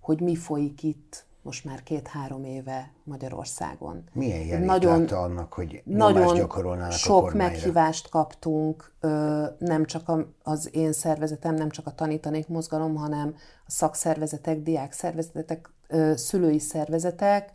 hogy 0.00 0.20
mi 0.20 0.36
folyik 0.36 0.82
itt 0.82 1.24
most 1.42 1.64
már 1.64 1.82
két-három 1.82 2.44
éve 2.44 2.92
Magyarországon. 3.04 4.04
Milyen 4.12 4.40
jelét 4.40 4.66
nagyon, 4.66 5.04
annak, 5.06 5.52
hogy 5.52 5.82
nagyon 5.84 6.34
gyakorolnának 6.34 6.92
sok 6.92 7.32
a 7.32 7.36
meghívást 7.36 8.08
kaptunk, 8.08 8.92
nem 9.58 9.84
csak 9.84 10.12
az 10.42 10.68
én 10.72 10.92
szervezetem, 10.92 11.54
nem 11.54 11.70
csak 11.70 11.86
a 11.86 11.94
tanítanék 11.94 12.48
mozgalom, 12.48 12.94
hanem 12.94 13.34
a 13.66 13.70
szakszervezetek, 13.70 14.62
diákszervezetek, 14.62 15.70
szülői 16.14 16.58
szervezetek, 16.58 17.52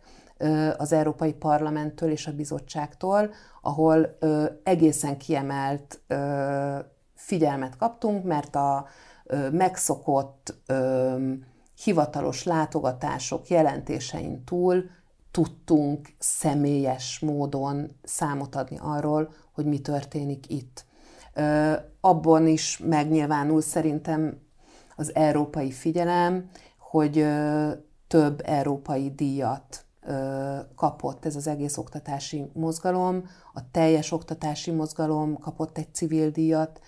az 0.76 0.92
Európai 0.92 1.32
Parlamenttől 1.32 2.10
és 2.10 2.26
a 2.26 2.32
bizottságtól, 2.32 3.30
ahol 3.62 4.18
egészen 4.62 5.18
kiemelt 5.18 6.00
figyelmet 7.14 7.76
kaptunk, 7.76 8.24
mert 8.24 8.56
a 8.56 8.86
megszokott 9.50 10.54
hivatalos 11.84 12.44
látogatások 12.44 13.48
jelentésein 13.48 14.44
túl 14.44 14.90
tudtunk 15.30 16.08
személyes 16.18 17.18
módon 17.18 17.90
számot 18.02 18.54
adni 18.54 18.78
arról, 18.80 19.32
hogy 19.52 19.64
mi 19.64 19.80
történik 19.80 20.50
itt. 20.50 20.84
Abban 22.00 22.46
is 22.46 22.78
megnyilvánul 22.78 23.60
szerintem 23.60 24.38
az 24.96 25.14
európai 25.14 25.70
figyelem, 25.70 26.50
hogy 26.78 27.26
több 28.06 28.42
európai 28.44 29.10
díjat 29.10 29.84
kapott 30.74 31.24
ez 31.24 31.36
az 31.36 31.46
egész 31.46 31.76
oktatási 31.76 32.50
mozgalom, 32.54 33.24
a 33.54 33.70
teljes 33.70 34.12
oktatási 34.12 34.70
mozgalom 34.70 35.38
kapott 35.38 35.78
egy 35.78 35.94
civil 35.94 36.30
díjat, 36.30 36.80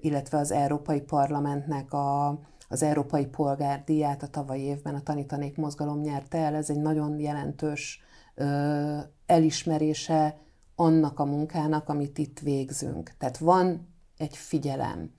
illetve 0.00 0.38
az 0.38 0.50
Európai 0.50 1.00
Parlamentnek 1.00 1.92
a, 1.92 2.38
az 2.72 2.82
Európai 2.82 3.26
Polgárdíját 3.26 4.22
a 4.22 4.26
tavalyi 4.26 4.62
évben 4.62 4.94
a 4.94 5.02
Tanítanék 5.02 5.56
Mozgalom 5.56 6.00
nyerte 6.00 6.38
el. 6.38 6.54
Ez 6.54 6.70
egy 6.70 6.80
nagyon 6.80 7.18
jelentős 7.18 8.00
ö, 8.34 8.98
elismerése 9.26 10.38
annak 10.74 11.18
a 11.18 11.24
munkának, 11.24 11.88
amit 11.88 12.18
itt 12.18 12.38
végzünk. 12.38 13.12
Tehát 13.18 13.38
van 13.38 13.88
egy 14.16 14.36
figyelem. 14.36 15.10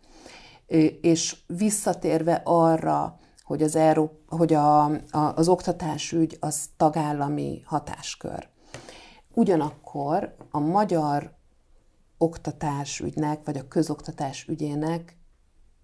És 1.02 1.38
visszatérve 1.48 2.42
arra, 2.44 3.20
hogy 3.44 3.64
az, 3.64 3.76
Euró, 3.76 4.12
hogy 4.28 4.54
a, 4.54 4.84
a, 4.86 5.00
az 5.36 5.48
oktatásügy 5.48 6.38
az 6.40 6.70
tagállami 6.78 7.62
hatáskör. 7.66 8.48
Ugyanakkor 9.34 10.36
a 10.52 10.60
magyar 10.60 11.34
oktatásügynek, 12.18 13.46
vagy 13.46 13.58
a 13.58 13.68
közoktatás 13.68 14.48
ügyének 14.48 15.18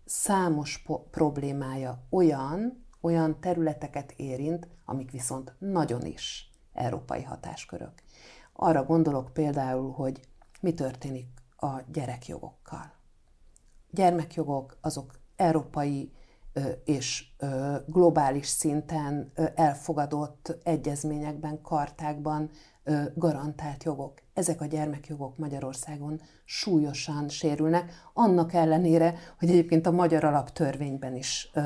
számos 0.10 0.84
problémája 1.12 2.06
olyan, 2.10 2.86
olyan 3.02 3.40
területeket 3.40 4.12
érint, 4.12 4.68
amik 4.86 5.12
viszont 5.12 5.54
nagyon 5.60 6.06
is 6.06 6.50
európai 6.74 7.24
hatáskörök. 7.24 7.94
Arra 8.54 8.84
gondolok 8.84 9.34
például, 9.34 9.92
hogy 9.92 10.20
mi 10.62 10.74
történik 10.74 11.28
a 11.58 11.82
gyerekjogokkal. 11.92 12.92
Gyermekjogok 13.92 14.78
azok 14.82 15.20
európai 15.36 16.12
és 16.84 17.26
globális 17.86 18.48
szinten 18.48 19.32
elfogadott 19.56 20.58
egyezményekben, 20.64 21.62
kartákban 21.62 22.50
garantált 23.16 23.84
jogok. 23.84 24.14
Ezek 24.34 24.62
a 24.62 24.66
gyermekjogok 24.66 25.38
Magyarországon 25.38 26.22
súlyosan 26.46 27.30
sérülnek, 27.30 27.92
annak 28.14 28.54
ellenére, 28.54 29.16
hogy 29.40 29.50
egyébként 29.50 29.88
a 29.88 29.92
magyar 29.92 30.24
alaptörvényben 30.24 31.16
is 31.16 31.50
ö, 31.54 31.62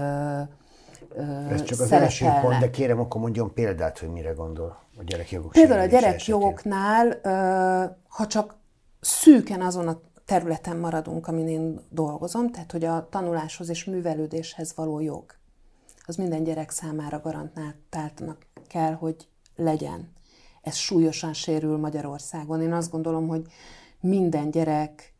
ö, 1.16 1.22
Ez 1.50 1.64
csak 1.64 1.80
az 1.80 1.92
első 1.92 2.26
pont, 2.42 2.60
de 2.60 2.70
kérem, 2.70 3.00
akkor 3.00 3.22
mondjon 3.22 3.54
példát, 3.54 4.00
hogy 4.00 4.10
mire 4.10 4.32
gondol 4.32 4.78
a 4.98 5.04
gyerekjogok 5.04 5.52
Például 5.52 5.80
a 5.80 5.86
gyerekjogoknál, 5.86 7.20
ö, 7.22 7.92
ha 8.08 8.28
csak 8.28 8.56
szűken 9.00 9.62
azon 9.62 9.88
a 9.88 10.00
területen 10.26 10.78
maradunk, 10.78 11.28
amin 11.28 11.48
én 11.48 11.80
dolgozom, 11.90 12.52
tehát 12.52 12.72
hogy 12.72 12.84
a 12.84 13.08
tanuláshoz 13.10 13.70
és 13.70 13.86
művelődéshez 13.86 14.74
való 14.76 15.00
jog, 15.00 15.26
az 16.06 16.16
minden 16.16 16.44
gyerek 16.44 16.70
számára 16.70 17.20
garantáltnak 17.20 18.38
kell, 18.68 18.94
hogy 18.94 19.28
legyen. 19.56 20.13
Ez 20.64 20.76
súlyosan 20.76 21.34
sérül 21.34 21.78
Magyarországon. 21.78 22.62
Én 22.62 22.74
azt 22.74 22.92
gondolom, 22.92 23.28
hogy 23.28 23.46
minden 24.00 24.52
gyerek 24.52 25.14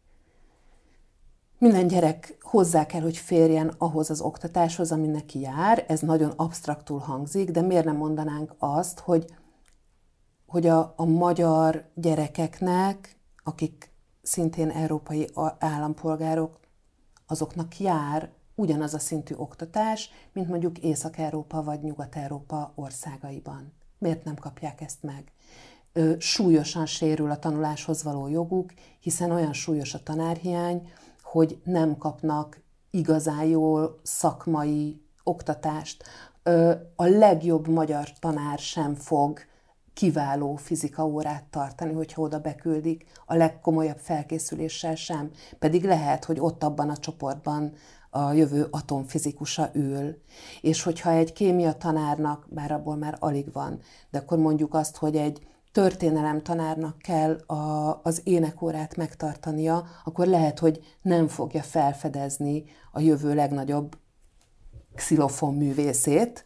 minden 1.64 1.88
gyerek 1.88 2.38
hozzá 2.42 2.86
kell, 2.86 3.02
hogy 3.02 3.18
férjen 3.18 3.74
ahhoz 3.78 4.10
az 4.10 4.22
oktatáshoz, 4.22 4.92
ami 4.92 5.08
neki 5.08 5.40
jár. 5.40 5.86
Ez 5.88 6.00
nagyon 6.00 6.30
absztraktul 6.36 7.00
hangzik, 7.00 7.52
de 7.52 7.62
miért 7.62 7.86
nem 7.86 7.96
mondanánk 7.96 8.56
azt, 8.58 9.00
hogy, 9.00 9.26
hogy 10.48 10.68
a, 10.68 10.94
a 10.96 11.06
magyar 11.06 11.90
gyerekeknek, 11.96 13.16
akik 13.44 13.92
szintén 14.22 14.70
európai 14.70 15.30
állampolgárok, 15.60 16.60
azoknak 17.28 17.80
jár 17.80 18.30
ugyanaz 18.56 18.94
a 18.94 19.00
szintű 19.00 19.36
oktatás, 19.36 20.10
mint 20.34 20.48
mondjuk 20.48 20.80
Észak-Európa 20.80 21.64
vagy 21.64 21.82
Nyugat-Európa 21.82 22.72
országaiban. 22.76 23.74
Miért 24.04 24.24
nem 24.24 24.36
kapják 24.36 24.82
ezt 24.82 25.04
meg? 25.04 25.32
Súlyosan 26.18 26.86
sérül 26.86 27.32
a 27.32 27.40
tanuláshoz 27.40 28.04
való 28.04 28.28
joguk, 28.28 28.74
hiszen 29.00 29.32
olyan 29.32 29.54
súlyos 29.54 29.94
a 29.94 30.04
tanárhiány, 30.04 30.92
hogy 31.22 31.62
nem 31.64 31.98
kapnak 31.98 32.62
igazán 32.92 33.44
jól 33.44 34.00
szakmai 34.04 35.02
oktatást. 35.24 36.04
A 36.96 37.06
legjobb 37.06 37.68
magyar 37.68 38.10
tanár 38.20 38.58
sem 38.58 38.96
fog 38.96 39.40
kiváló 39.94 40.56
fizika 40.56 41.06
órát 41.06 41.44
tartani, 41.44 41.94
hogyha 41.94 42.22
oda 42.22 42.40
beküldik, 42.40 43.06
a 43.26 43.36
legkomolyabb 43.36 44.00
felkészüléssel 44.00 44.96
sem. 44.96 45.32
Pedig 45.60 45.84
lehet, 45.84 46.26
hogy 46.26 46.40
ott 46.40 46.64
abban 46.64 46.90
a 46.90 46.98
csoportban 46.98 47.74
a 48.14 48.32
jövő 48.32 48.68
atomfizikusa 48.72 49.70
ül. 49.74 50.22
És 50.62 50.84
hogyha 50.84 51.12
egy 51.12 51.34
kémia 51.34 51.74
tanárnak, 51.74 52.46
bár 52.50 52.72
abból 52.72 52.96
már 52.96 53.18
alig 53.20 53.52
van, 53.54 53.80
de 54.12 54.18
akkor 54.18 54.38
mondjuk 54.38 54.74
azt, 54.74 54.98
hogy 54.98 55.16
egy 55.16 55.48
történelem 55.72 56.42
tanárnak 56.42 56.98
kell 56.98 57.34
a, 57.34 58.00
az 58.04 58.22
énekórát 58.24 58.96
megtartania, 58.96 59.86
akkor 60.04 60.28
lehet, 60.28 60.60
hogy 60.60 60.80
nem 61.02 61.28
fogja 61.28 61.62
felfedezni 61.62 62.64
a 62.92 63.00
jövő 63.00 63.34
legnagyobb 63.34 63.98
xilofon 64.96 65.56
művészét, 65.56 66.46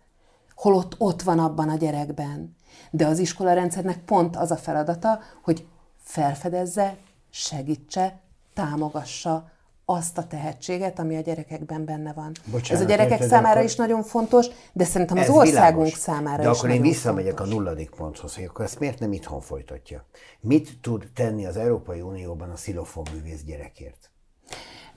holott 0.55 0.95
ott 0.97 1.21
van 1.21 1.39
abban 1.39 1.69
a 1.69 1.75
gyerekben. 1.75 2.55
De 2.91 3.05
az 3.05 3.19
iskola 3.19 3.53
rendszernek 3.53 4.03
pont 4.05 4.35
az 4.35 4.51
a 4.51 4.57
feladata, 4.57 5.19
hogy 5.43 5.67
felfedezze, 5.97 6.97
segítse, 7.29 8.19
támogassa 8.53 9.49
azt 9.89 10.17
a 10.17 10.27
tehetséget, 10.27 10.99
ami 10.99 11.15
a 11.15 11.19
gyerekekben 11.21 11.85
benne 11.85 12.13
van. 12.13 12.31
Bocsánat, 12.45 12.71
Ez 12.71 12.81
a 12.81 12.89
gyerekek 12.89 13.11
érted, 13.11 13.27
számára 13.27 13.53
akkor... 13.53 13.63
is 13.63 13.75
nagyon 13.75 14.03
fontos, 14.03 14.47
de 14.73 14.83
szerintem 14.83 15.17
az 15.17 15.29
országunk 15.29 15.73
világos. 15.73 15.93
számára 15.93 16.43
de 16.43 16.49
is 16.49 16.57
akkor 16.57 16.69
én 16.69 16.81
visszamegyek 16.81 17.37
fontos. 17.37 17.53
a 17.55 17.57
nulladik 17.57 17.89
ponthoz, 17.89 18.35
hogy 18.35 18.43
akkor 18.43 18.65
ezt 18.65 18.79
miért 18.79 18.99
nem 18.99 19.13
itthon 19.13 19.41
folytatja? 19.41 20.05
Mit 20.39 20.77
tud 20.81 21.07
tenni 21.13 21.45
az 21.45 21.57
Európai 21.57 22.01
Unióban 22.01 22.49
a 22.49 22.55
szilofon 22.55 23.05
művész 23.13 23.43
gyerekért? 23.43 24.11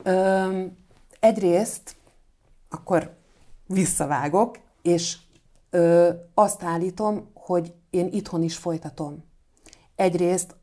Ö, 0.02 0.64
egyrészt, 1.20 1.96
akkor 2.70 3.16
visszavágok, 3.66 4.58
és 4.82 5.16
ö, 5.70 6.10
azt 6.34 6.62
állítom, 6.62 7.30
hogy 7.34 7.72
én 7.90 8.08
itthon 8.12 8.42
is 8.42 8.56
folytatom. 8.56 9.24
Egyrészt, 9.96 10.56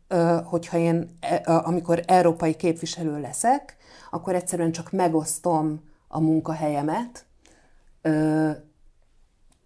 hogyha 0.44 0.78
én, 0.78 1.18
e, 1.20 1.42
amikor 1.46 2.04
európai 2.06 2.56
képviselő 2.56 3.20
leszek, 3.20 3.78
akkor 4.10 4.36
egyszerűen 4.36 4.72
csak 4.72 4.92
megosztom 4.92 5.82
a 6.08 6.20
munkahelyemet 6.20 7.26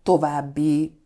további 0.03 0.99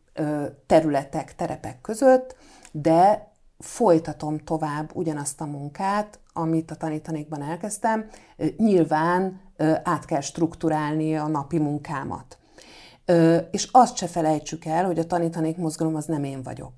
területek, 0.65 1.35
terepek 1.35 1.81
között, 1.81 2.35
de 2.71 3.31
folytatom 3.59 4.37
tovább 4.37 4.91
ugyanazt 4.93 5.41
a 5.41 5.45
munkát, 5.45 6.19
amit 6.33 6.71
a 6.71 6.75
tanítanékban 6.75 7.41
elkezdtem. 7.41 8.09
Nyilván 8.57 9.41
át 9.83 10.05
kell 10.05 10.21
strukturálni 10.21 11.17
a 11.17 11.27
napi 11.27 11.57
munkámat. 11.57 12.37
És 13.51 13.69
azt 13.71 13.95
se 13.95 14.07
felejtsük 14.07 14.65
el, 14.65 14.85
hogy 14.85 14.99
a 14.99 15.05
tanítanék 15.05 15.57
mozgalom 15.57 15.95
az 15.95 16.05
nem 16.05 16.23
én 16.23 16.43
vagyok. 16.43 16.73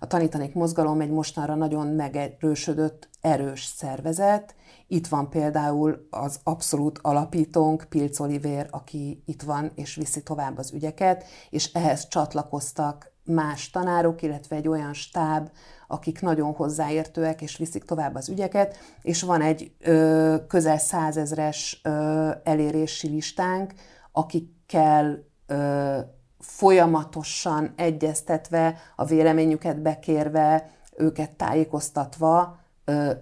A 0.00 0.06
tanítanék 0.06 0.54
mozgalom 0.54 1.00
egy 1.00 1.10
mostanra 1.10 1.54
nagyon 1.54 1.86
megerősödött, 1.86 3.08
erős 3.20 3.64
szervezet. 3.64 4.54
Itt 4.90 5.06
van 5.06 5.30
például 5.30 6.06
az 6.10 6.40
abszolút 6.44 6.98
alapítónk, 7.02 7.86
Pilc 7.88 8.20
Olivér, 8.20 8.66
aki 8.70 9.22
itt 9.26 9.42
van 9.42 9.72
és 9.74 9.94
viszi 9.94 10.22
tovább 10.22 10.58
az 10.58 10.72
ügyeket, 10.72 11.24
és 11.50 11.72
ehhez 11.72 12.08
csatlakoztak 12.08 13.12
más 13.24 13.70
tanárok, 13.70 14.22
illetve 14.22 14.56
egy 14.56 14.68
olyan 14.68 14.92
stáb, 14.92 15.50
akik 15.88 16.20
nagyon 16.20 16.52
hozzáértőek 16.52 17.42
és 17.42 17.56
viszik 17.56 17.84
tovább 17.84 18.14
az 18.14 18.28
ügyeket, 18.28 18.76
és 19.02 19.22
van 19.22 19.40
egy 19.40 19.72
ö, 19.80 20.36
közel 20.48 20.78
százezres 20.78 21.80
ö, 21.84 22.30
elérési 22.42 23.08
listánk, 23.08 23.72
akikkel 24.12 25.24
ö, 25.46 25.98
folyamatosan 26.38 27.72
egyeztetve, 27.76 28.78
a 28.96 29.04
véleményüket 29.04 29.82
bekérve, 29.82 30.70
őket 30.96 31.30
tájékoztatva 31.30 32.58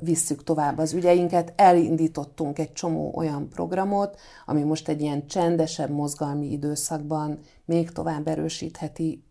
visszük 0.01 0.45
tovább 0.45 0.79
az 0.79 0.93
ügyeinket. 0.93 1.53
Elindítottunk 1.57 2.59
egy 2.59 2.73
csomó 2.73 3.13
olyan 3.15 3.49
programot, 3.49 4.19
ami 4.47 4.63
most 4.63 4.89
egy 4.89 5.01
ilyen 5.01 5.27
csendesebb 5.27 5.91
mozgalmi 5.91 6.51
időszakban 6.51 7.39
még 7.65 7.91
tovább 7.91 8.29
erősítheti 8.29 9.25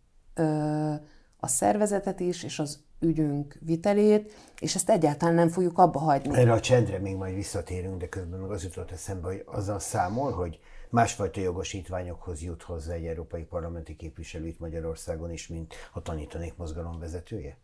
a 1.39 1.48
szervezetet 1.48 2.19
is, 2.19 2.43
és 2.43 2.60
az 2.60 2.84
ügyünk 3.00 3.58
vitelét, 3.60 4.34
és 4.60 4.76
ezt 4.76 4.89
egyáltalán 4.89 5.36
nem 5.36 5.50
fogjuk 5.50 5.78
abba 5.78 6.00
hagyni. 6.00 6.38
Erre 6.38 6.52
a 6.52 6.60
csendre 6.60 7.00
még 7.00 7.15
majd 7.15 7.36
visszatérünk, 7.36 7.98
de 7.98 8.10
közben 8.10 8.39
meg 8.39 8.50
az 8.50 8.63
jutott 8.63 8.91
eszembe, 8.91 9.28
hogy 9.28 9.43
azzal 9.45 9.80
számol, 9.80 10.32
hogy 10.32 10.60
másfajta 10.89 11.41
jogosítványokhoz 11.41 12.41
jut 12.41 12.62
hozzá 12.62 12.93
egy 12.93 13.06
európai 13.06 13.43
parlamenti 13.43 13.95
képviselő 13.95 14.48
itt 14.48 14.60
Magyarországon 14.60 15.32
is, 15.32 15.48
mint 15.48 15.74
a 15.93 16.02
tanítanék 16.02 16.56
mozgalom 16.56 17.00
vezetője? 17.00 17.58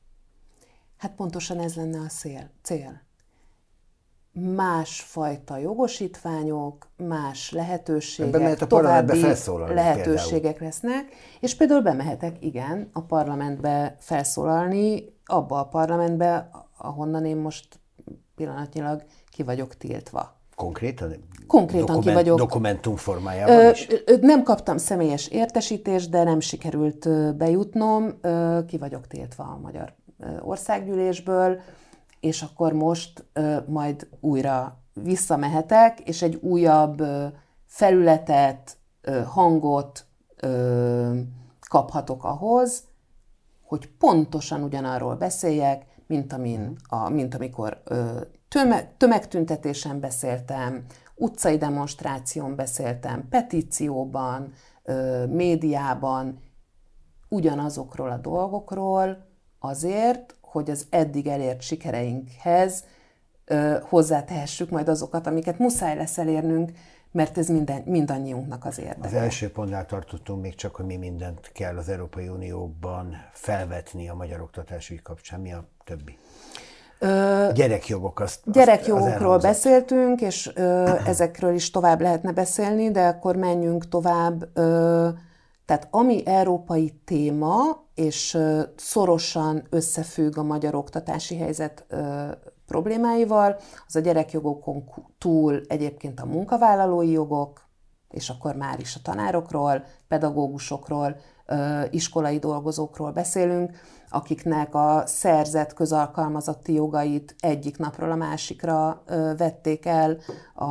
Hát 1.01 1.15
pontosan 1.15 1.59
ez 1.59 1.75
lenne 1.75 1.99
a 1.99 2.09
szél, 2.09 2.49
cél. 2.61 3.01
Másfajta 4.31 5.57
jogosítványok, 5.57 6.87
más 6.97 7.51
lehetőségek, 7.51 8.61
a 8.61 8.67
további 8.67 9.21
lehetőségek 9.67 10.41
például. 10.41 10.65
lesznek, 10.65 11.13
és 11.39 11.55
például 11.55 11.81
bemehetek, 11.81 12.43
igen, 12.43 12.89
a 12.93 13.01
parlamentbe 13.01 13.95
felszólalni, 13.99 15.13
abba 15.25 15.59
a 15.59 15.65
parlamentbe, 15.65 16.49
ahonnan 16.77 17.25
én 17.25 17.37
most 17.37 17.79
pillanatnyilag 18.35 19.03
ki 19.31 19.43
vagyok 19.43 19.77
tiltva. 19.77 20.39
Konkrétan? 20.55 21.13
Konkrétan 21.47 21.85
Dokument, 21.85 22.07
ki 22.07 22.13
vagyok. 22.13 22.37
Dokumentum 22.37 22.95
formájában 22.95 23.71
is? 23.71 23.87
Ö, 24.05 24.15
nem 24.19 24.43
kaptam 24.43 24.77
személyes 24.77 25.27
értesítést, 25.27 26.09
de 26.09 26.23
nem 26.23 26.39
sikerült 26.39 27.09
bejutnom. 27.37 28.19
Ki 28.67 28.77
vagyok 28.77 29.07
tiltva 29.07 29.43
a 29.43 29.59
magyar 29.61 29.93
országgyűlésből, 30.39 31.59
és 32.19 32.41
akkor 32.41 32.73
most 32.73 33.25
majd 33.67 34.07
újra 34.19 34.79
visszamehetek, 34.93 35.99
és 35.99 36.21
egy 36.21 36.35
újabb 36.35 37.03
felületet, 37.65 38.77
hangot 39.25 40.05
kaphatok 41.69 42.23
ahhoz, 42.23 42.83
hogy 43.63 43.89
pontosan 43.97 44.63
ugyanarról 44.63 45.15
beszéljek, 45.15 45.85
mint, 46.07 46.33
amin, 46.33 46.75
a, 46.87 47.09
mint 47.09 47.35
amikor 47.35 47.81
tömeg, 48.47 48.97
tömegtüntetésen 48.97 49.99
beszéltem, 49.99 50.85
utcai 51.15 51.57
demonstráción 51.57 52.55
beszéltem, 52.55 53.27
petícióban, 53.29 54.53
médiában, 55.29 56.39
ugyanazokról 57.29 58.09
a 58.09 58.17
dolgokról, 58.17 59.30
azért, 59.63 60.35
hogy 60.41 60.69
az 60.69 60.85
eddig 60.89 61.27
elért 61.27 61.61
sikereinkhez 61.61 62.83
hozzátehessük 63.81 64.69
majd 64.69 64.87
azokat, 64.87 65.27
amiket 65.27 65.57
muszáj 65.57 65.95
lesz 65.95 66.17
elérnünk, 66.17 66.71
mert 67.11 67.37
ez 67.37 67.47
minden, 67.47 67.81
mindannyiunknak 67.85 68.65
az 68.65 68.79
érdeke. 68.79 69.07
Az 69.07 69.13
első 69.13 69.51
pontnál 69.51 69.85
tartottunk 69.85 70.41
még 70.41 70.55
csak, 70.55 70.75
hogy 70.75 70.85
mi 70.85 70.95
mindent 70.95 71.51
kell 71.53 71.77
az 71.77 71.89
Európai 71.89 72.27
Unióban 72.27 73.15
felvetni 73.31 74.09
a 74.09 74.13
magyar 74.13 74.41
oktatási 74.41 74.99
kapcsán. 75.03 75.39
Mi 75.39 75.53
a 75.53 75.67
többi? 75.83 76.17
Ö, 76.99 77.49
gyerekjogok, 77.53 78.19
azt, 78.19 78.39
Gyerekjogokról 78.51 79.33
azt 79.33 79.45
beszéltünk, 79.45 80.21
és 80.21 80.51
ö, 80.55 80.95
ezekről 81.05 81.53
is 81.53 81.71
tovább 81.71 82.01
lehetne 82.01 82.31
beszélni, 82.31 82.91
de 82.91 83.07
akkor 83.07 83.35
menjünk 83.35 83.89
tovább. 83.89 84.49
Ö, 84.53 85.09
tehát 85.71 85.87
ami 85.91 86.25
európai 86.25 87.01
téma, 87.05 87.83
és 87.95 88.37
szorosan 88.75 89.63
összefügg 89.69 90.37
a 90.37 90.43
magyar 90.43 90.75
oktatási 90.75 91.37
helyzet 91.37 91.85
problémáival, 92.65 93.59
az 93.87 93.95
a 93.95 93.99
gyerekjogokon 93.99 94.83
túl 95.17 95.61
egyébként 95.67 96.19
a 96.19 96.25
munkavállalói 96.25 97.11
jogok, 97.11 97.69
és 98.09 98.29
akkor 98.29 98.55
már 98.55 98.79
is 98.79 98.95
a 98.95 98.99
tanárokról, 99.03 99.83
pedagógusokról, 100.07 101.15
iskolai 101.89 102.37
dolgozókról 102.37 103.11
beszélünk, 103.11 103.71
akiknek 104.09 104.75
a 104.75 105.03
szerzett 105.05 105.73
közalkalmazotti 105.73 106.73
jogait 106.73 107.35
egyik 107.39 107.77
napról 107.77 108.11
a 108.11 108.15
másikra 108.15 109.03
vették 109.37 109.85
el 109.85 110.17
a, 110.53 110.65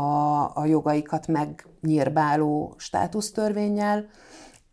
a 0.54 0.64
jogaikat 0.64 1.26
megnyírbáló 1.26 2.74
státusztörvényel. 2.76 4.06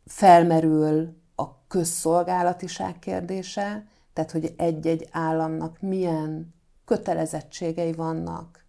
Felmerül 0.07 1.15
a 1.35 1.67
közszolgálatiság 1.67 2.99
kérdése, 2.99 3.87
tehát 4.13 4.31
hogy 4.31 4.53
egy-egy 4.57 5.07
államnak 5.11 5.77
milyen 5.79 6.53
kötelezettségei 6.85 7.93
vannak, 7.93 8.65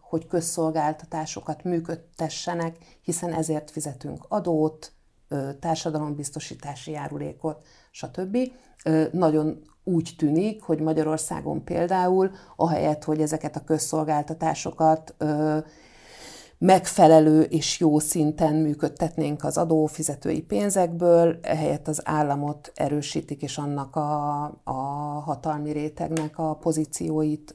hogy 0.00 0.26
közszolgáltatásokat 0.26 1.64
működtessenek, 1.64 2.76
hiszen 3.02 3.32
ezért 3.32 3.70
fizetünk 3.70 4.24
adót, 4.28 4.92
társadalombiztosítási 5.60 6.90
járulékot, 6.90 7.66
stb. 7.90 8.36
Nagyon 9.12 9.62
úgy 9.84 10.14
tűnik, 10.18 10.62
hogy 10.62 10.80
Magyarországon 10.80 11.64
például, 11.64 12.30
ahelyett, 12.56 13.04
hogy 13.04 13.20
ezeket 13.20 13.56
a 13.56 13.64
közszolgáltatásokat 13.64 15.14
megfelelő 16.58 17.42
és 17.42 17.80
jó 17.80 17.98
szinten 17.98 18.54
működtetnénk 18.54 19.44
az 19.44 19.56
adófizetői 19.56 20.42
pénzekből, 20.42 21.38
ehelyett 21.42 21.88
az 21.88 22.00
államot 22.04 22.72
erősítik, 22.74 23.42
és 23.42 23.58
annak 23.58 23.96
a, 23.96 24.42
a 24.64 24.72
hatalmi 25.24 25.70
rétegnek 25.72 26.38
a 26.38 26.54
pozícióit, 26.54 27.54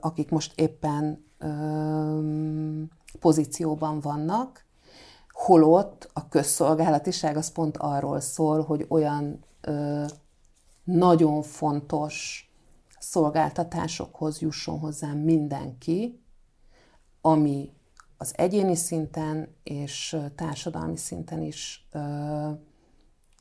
akik 0.00 0.30
most 0.30 0.60
éppen 0.60 1.24
pozícióban 3.20 4.00
vannak, 4.00 4.64
holott 5.30 6.10
a 6.12 6.28
közszolgálatiság 6.28 7.36
az 7.36 7.52
pont 7.52 7.76
arról 7.76 8.20
szól, 8.20 8.62
hogy 8.62 8.86
olyan 8.88 9.44
nagyon 10.84 11.42
fontos 11.42 12.44
szolgáltatásokhoz 12.98 14.40
jusson 14.40 14.78
hozzá 14.78 15.12
mindenki, 15.12 16.20
ami 17.20 17.75
az 18.16 18.32
egyéni 18.36 18.74
szinten 18.74 19.54
és 19.62 20.16
társadalmi 20.34 20.96
szinten 20.96 21.42
is 21.42 21.88
ö, 21.92 22.50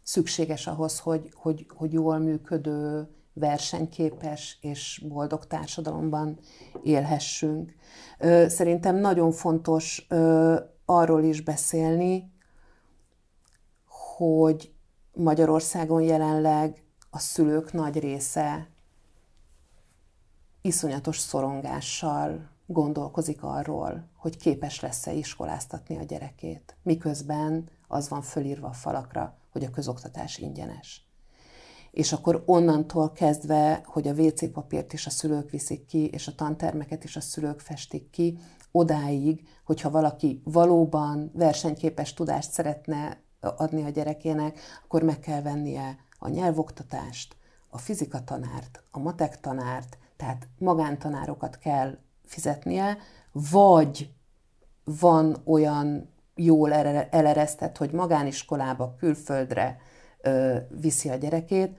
szükséges 0.04 0.68
ahhoz, 0.68 1.00
hogy, 1.00 1.32
hogy, 1.34 1.66
hogy 1.76 1.94
jól 1.94 2.18
működő, 2.18 3.08
versenyképes 3.34 4.58
és 4.62 5.04
boldog 5.08 5.48
társadalomban 5.48 6.40
élhessünk. 6.84 7.76
Ö, 8.20 8.46
szerintem 8.50 8.96
nagyon 8.96 9.32
fontos 9.32 10.06
ö, 10.10 10.60
arról 10.86 11.24
is 11.24 11.42
beszélni, 11.42 12.34
hogy 14.18 14.74
Magyarországon 15.14 16.02
jelenleg 16.02 16.84
a 17.10 17.20
szülők 17.20 17.74
nagy 17.74 18.00
része 18.00 18.70
iszonyatos 20.62 21.20
szorongással 21.20 22.50
gondolkozik 22.66 23.44
arról, 23.44 24.10
hogy 24.18 24.38
képes 24.38 24.80
lesz-e 24.80 25.14
iskoláztatni 25.14 25.98
a 25.98 26.04
gyerekét, 26.04 26.76
miközben 26.84 27.70
az 27.88 28.10
van 28.10 28.22
fölírva 28.22 28.68
a 28.68 28.74
falakra, 28.74 29.38
hogy 29.52 29.64
a 29.64 29.70
közoktatás 29.70 30.38
ingyenes. 30.38 31.08
És 31.92 32.14
akkor 32.14 32.44
onnantól 32.46 33.12
kezdve, 33.12 33.82
hogy 33.86 34.08
a 34.08 34.14
WC 34.14 34.52
papírt 34.52 34.94
is 34.94 35.06
a 35.06 35.10
szülők 35.10 35.50
viszik 35.50 35.86
ki, 35.86 36.08
és 36.08 36.28
a 36.28 36.36
tantermeket 36.36 37.04
is 37.04 37.16
a 37.16 37.22
szülők 37.22 37.60
festik 37.60 38.10
ki, 38.10 38.38
odáig, 38.72 39.48
hogyha 39.64 39.90
valaki 39.90 40.42
valóban 40.44 41.32
versenyképes 41.34 42.14
tudást 42.14 42.52
szeretne 42.52 43.24
adni 43.40 43.84
a 43.84 43.90
gyerekének, 43.90 44.60
akkor 44.84 45.04
meg 45.04 45.20
kell 45.20 45.42
vennie 45.42 45.98
a 46.20 46.30
nyelvoktatást, 46.30 47.36
a 47.70 47.78
fizikatanárt, 47.78 48.84
a 48.92 49.00
matek 49.00 49.40
tanárt, 49.40 49.98
tehát 50.18 50.48
magántanárokat 50.58 51.58
kell 51.58 51.98
fizetnie, 52.26 52.98
vagy 53.32 54.14
van 54.84 55.42
olyan 55.46 56.14
jól 56.36 56.74
eleresztett, 57.10 57.78
hogy 57.78 57.92
magániskolába, 57.92 58.96
külföldre 59.00 59.78
ö, 60.22 60.58
viszi 60.70 61.10
a 61.10 61.16
gyerekét, 61.16 61.78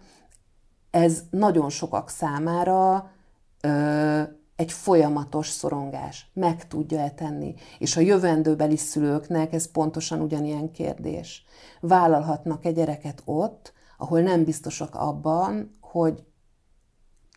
ez 0.91 1.23
nagyon 1.31 1.71
sokak 1.71 2.09
számára 2.09 3.11
ö, 3.61 4.23
egy 4.57 4.73
folyamatos 4.73 5.49
szorongás. 5.49 6.31
Meg 6.33 6.69
tudja-e 6.69 7.11
tenni? 7.11 7.55
És 7.79 7.97
a 7.97 8.01
jövendőbeli 8.01 8.77
szülőknek 8.77 9.53
ez 9.53 9.71
pontosan 9.71 10.21
ugyanilyen 10.21 10.71
kérdés. 10.71 11.45
Vállalhatnak 11.81 12.65
egy 12.65 12.75
gyereket 12.75 13.23
ott, 13.25 13.73
ahol 13.99 14.21
nem 14.21 14.45
biztosak 14.45 14.95
abban, 14.95 15.77
hogy 15.81 16.25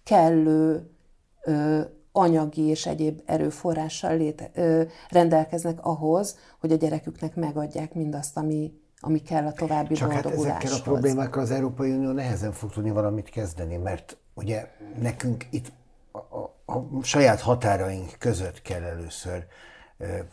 kellő 0.03 0.89
ö, 1.43 1.81
anyagi 2.11 2.61
és 2.61 2.85
egyéb 2.85 3.21
erőforrással 3.25 4.17
léte, 4.17 4.49
ö, 4.53 4.83
rendelkeznek 5.09 5.85
ahhoz, 5.85 6.37
hogy 6.59 6.71
a 6.71 6.75
gyereküknek 6.75 7.35
megadják 7.35 7.93
mindazt, 7.93 8.37
ami, 8.37 8.73
ami 8.99 9.21
kell 9.21 9.45
a 9.45 9.51
további 9.51 9.93
Csak 9.93 10.11
hát 10.11 10.25
ezekkel 10.25 10.73
a 10.73 10.81
problémákkal 10.81 11.41
az 11.41 11.51
Európai 11.51 11.91
Unió 11.91 12.11
nehezen 12.11 12.51
fog 12.51 12.71
tudni 12.71 12.91
valamit 12.91 13.29
kezdeni, 13.29 13.77
mert 13.77 14.17
ugye 14.33 14.67
nekünk 15.01 15.47
itt 15.49 15.71
a, 16.11 16.17
a, 16.17 16.73
a 16.73 17.03
saját 17.03 17.39
határaink 17.39 18.15
között 18.19 18.61
kell 18.61 18.81
először 18.81 19.45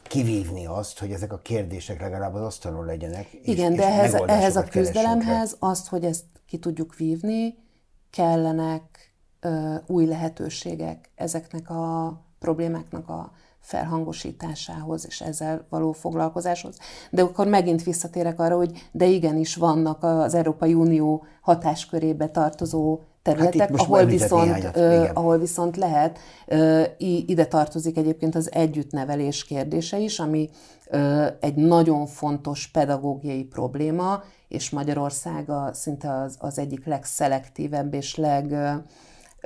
kivívni 0.02 0.66
azt, 0.66 0.98
hogy 0.98 1.10
ezek 1.12 1.32
a 1.32 1.38
kérdések 1.38 2.00
legalább 2.00 2.34
az 2.34 2.42
asztalon 2.42 2.84
legyenek. 2.84 3.28
Igen, 3.42 3.72
és, 3.72 3.78
de 3.78 3.86
ehhez, 3.86 4.14
ehhez 4.26 4.56
a 4.56 4.64
küzdelemhez 4.64 5.56
azt, 5.58 5.88
hogy 5.88 6.04
ezt 6.04 6.24
ki 6.46 6.58
tudjuk 6.58 6.96
vívni, 6.96 7.54
kellenek 8.10 9.05
új 9.86 10.06
lehetőségek 10.06 11.10
ezeknek 11.14 11.70
a 11.70 12.12
problémáknak 12.38 13.08
a 13.08 13.32
felhangosításához 13.60 15.06
és 15.06 15.20
ezzel 15.20 15.66
való 15.68 15.92
foglalkozáshoz. 15.92 16.76
De 17.10 17.22
akkor 17.22 17.46
megint 17.46 17.82
visszatérek 17.82 18.40
arra, 18.40 18.56
hogy 18.56 18.88
de 18.92 19.06
igenis 19.06 19.56
vannak 19.56 20.02
az 20.02 20.34
Európai 20.34 20.74
Unió 20.74 21.24
hatáskörébe 21.40 22.28
tartozó 22.28 23.00
területek, 23.22 23.70
hát 23.70 23.80
ahol, 23.80 24.04
viszont, 24.04 24.70
ö, 24.74 25.04
ahol 25.14 25.38
viszont 25.38 25.76
lehet. 25.76 26.18
Ö, 26.46 26.82
ide 26.98 27.46
tartozik 27.46 27.96
egyébként 27.96 28.34
az 28.34 28.52
együttnevelés 28.52 29.44
kérdése 29.44 29.98
is, 29.98 30.18
ami 30.18 30.50
ö, 30.90 31.26
egy 31.40 31.54
nagyon 31.54 32.06
fontos 32.06 32.66
pedagógiai 32.66 33.44
probléma, 33.44 34.22
és 34.48 34.70
Magyarország 34.70 35.50
a, 35.50 35.70
szinte 35.72 36.12
az, 36.12 36.36
az 36.38 36.58
egyik 36.58 36.86
legszelektív,ebb 36.86 37.94
és 37.94 38.16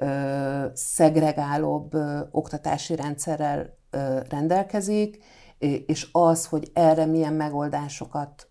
legszegregálóbb 0.01 1.95
oktatási 2.31 2.97
rendszerrel 2.97 3.79
rendelkezik, 4.29 5.25
és 5.87 6.09
az, 6.13 6.47
hogy 6.47 6.71
erre 6.75 7.07
milyen 7.07 7.33
megoldásokat 7.33 8.49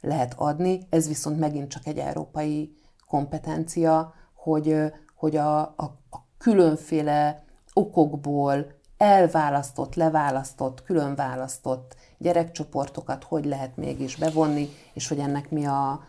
lehet 0.00 0.34
adni, 0.36 0.86
ez 0.90 1.08
viszont 1.08 1.38
megint 1.38 1.70
csak 1.70 1.86
egy 1.86 1.98
európai 1.98 2.76
kompetencia, 3.06 4.14
hogy, 4.34 4.92
hogy 5.16 5.36
a, 5.36 5.58
a, 5.60 5.82
a 6.10 6.16
különféle 6.38 7.44
okokból 7.72 8.66
elválasztott, 8.96 9.94
leválasztott, 9.94 10.82
különválasztott 10.82 11.96
gyerekcsoportokat 12.18 13.24
hogy 13.24 13.44
lehet 13.44 13.76
mégis 13.76 14.16
bevonni, 14.16 14.68
és 14.92 15.08
hogy 15.08 15.18
ennek 15.18 15.50
mi 15.50 15.66
a, 15.66 16.00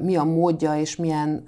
mi 0.00 0.16
a 0.16 0.24
módja, 0.24 0.76
és 0.76 0.96
milyen 0.96 1.44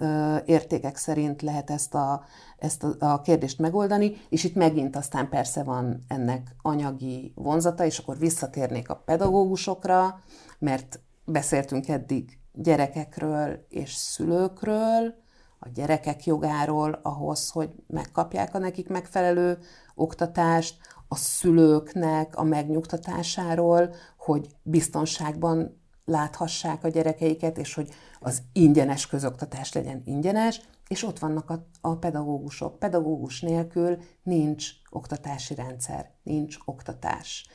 értékek 0.46 0.96
szerint 0.96 1.42
lehet 1.42 1.70
ezt 1.70 1.94
a, 1.94 2.24
ezt 2.58 2.84
a 2.98 3.20
kérdést 3.20 3.58
megoldani, 3.58 4.16
és 4.28 4.44
itt 4.44 4.54
megint 4.54 4.96
aztán 4.96 5.28
persze 5.28 5.62
van 5.62 6.04
ennek 6.08 6.54
anyagi 6.62 7.32
vonzata, 7.34 7.84
és 7.84 7.98
akkor 7.98 8.18
visszatérnék 8.18 8.88
a 8.88 9.02
pedagógusokra, 9.04 10.20
mert 10.58 11.00
beszéltünk 11.24 11.88
eddig 11.88 12.38
gyerekekről 12.52 13.66
és 13.68 13.94
szülőkről, 13.94 15.14
a 15.62 15.68
gyerekek 15.74 16.24
jogáról 16.24 17.00
ahhoz, 17.02 17.50
hogy 17.50 17.70
megkapják 17.86 18.54
a 18.54 18.58
nekik 18.58 18.88
megfelelő 18.88 19.58
oktatást, 19.94 20.76
a 21.08 21.16
szülőknek 21.16 22.36
a 22.36 22.42
megnyugtatásáról, 22.42 23.94
hogy 24.16 24.46
biztonságban 24.62 25.79
láthassák 26.10 26.84
a 26.84 26.88
gyerekeiket, 26.88 27.58
és 27.58 27.74
hogy 27.74 27.90
az 28.20 28.42
ingyenes 28.52 29.06
közoktatás 29.06 29.72
legyen 29.72 30.02
ingyenes, 30.04 30.60
és 30.88 31.02
ott 31.02 31.18
vannak 31.18 31.50
a, 31.50 31.66
a 31.80 31.96
pedagógusok. 31.96 32.78
Pedagógus 32.78 33.40
nélkül 33.40 33.98
nincs 34.22 34.66
oktatási 34.90 35.54
rendszer, 35.54 36.10
nincs 36.22 36.56
oktatás. 36.64 37.46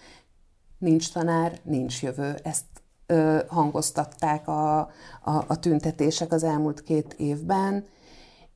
Nincs 0.77 1.11
tanár, 1.11 1.59
nincs 1.63 2.01
jövő. 2.01 2.35
Ezt 2.43 2.65
ö, 3.05 3.39
hangoztatták 3.47 4.47
a, 4.47 4.79
a, 4.79 4.89
a 5.47 5.59
tüntetések 5.59 6.31
az 6.31 6.43
elmúlt 6.43 6.83
két 6.83 7.13
évben, 7.13 7.85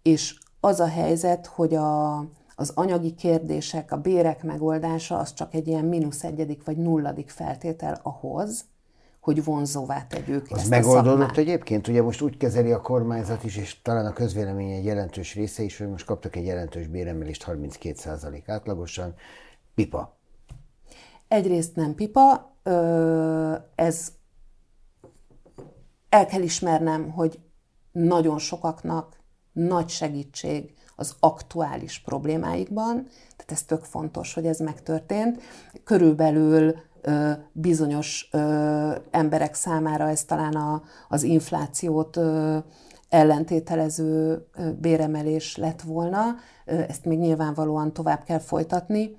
és 0.01 0.39
az 0.59 0.79
a 0.79 0.87
helyzet, 0.87 1.45
hogy 1.45 1.75
a, 1.75 2.17
az 2.55 2.71
anyagi 2.73 3.13
kérdések, 3.13 3.91
a 3.91 3.97
bérek 3.97 4.43
megoldása 4.43 5.17
az 5.17 5.33
csak 5.33 5.53
egy 5.53 5.67
ilyen 5.67 5.85
mínusz 5.85 6.23
egyedik 6.23 6.63
vagy 6.65 6.77
nulladik 6.77 7.29
feltétel 7.29 7.99
ahhoz, 8.03 8.65
hogy 9.19 9.43
vonzóvá 9.43 10.07
tegyük 10.07 10.45
Az 10.49 10.57
ezt 10.57 10.69
megoldódott 10.69 11.37
a 11.37 11.39
egyébként? 11.39 11.87
Ugye 11.87 12.01
most 12.01 12.21
úgy 12.21 12.37
kezeli 12.37 12.71
a 12.71 12.81
kormányzat 12.81 13.43
is, 13.43 13.57
és 13.57 13.81
talán 13.81 14.05
a 14.05 14.13
közvélemény 14.13 14.71
egy 14.71 14.85
jelentős 14.85 15.35
része 15.35 15.63
is, 15.63 15.77
hogy 15.77 15.89
most 15.89 16.05
kaptak 16.05 16.35
egy 16.35 16.45
jelentős 16.45 16.87
béremelést 16.87 17.45
32% 17.47 18.41
átlagosan. 18.45 19.15
Pipa. 19.75 20.17
Egyrészt 21.27 21.75
nem 21.75 21.95
pipa, 21.95 22.55
ez 23.75 24.11
el 26.09 26.25
kell 26.25 26.41
ismernem, 26.41 27.11
hogy 27.11 27.39
nagyon 27.91 28.37
sokaknak 28.37 29.17
nagy 29.51 29.89
segítség 29.89 30.73
az 30.95 31.15
aktuális 31.19 31.99
problémáikban, 31.99 33.07
tehát 33.35 33.51
ez 33.51 33.63
tök 33.63 33.83
fontos, 33.83 34.33
hogy 34.33 34.45
ez 34.45 34.59
megtörtént. 34.59 35.41
Körülbelül 35.83 36.75
bizonyos 37.51 38.29
emberek 39.11 39.53
számára 39.53 40.09
ez 40.09 40.23
talán 40.23 40.53
a, 40.53 40.81
az 41.07 41.23
inflációt 41.23 42.19
ellentételező 43.09 44.45
béremelés 44.79 45.55
lett 45.57 45.81
volna, 45.81 46.35
ezt 46.65 47.05
még 47.05 47.19
nyilvánvalóan 47.19 47.93
tovább 47.93 48.23
kell 48.23 48.39
folytatni, 48.39 49.17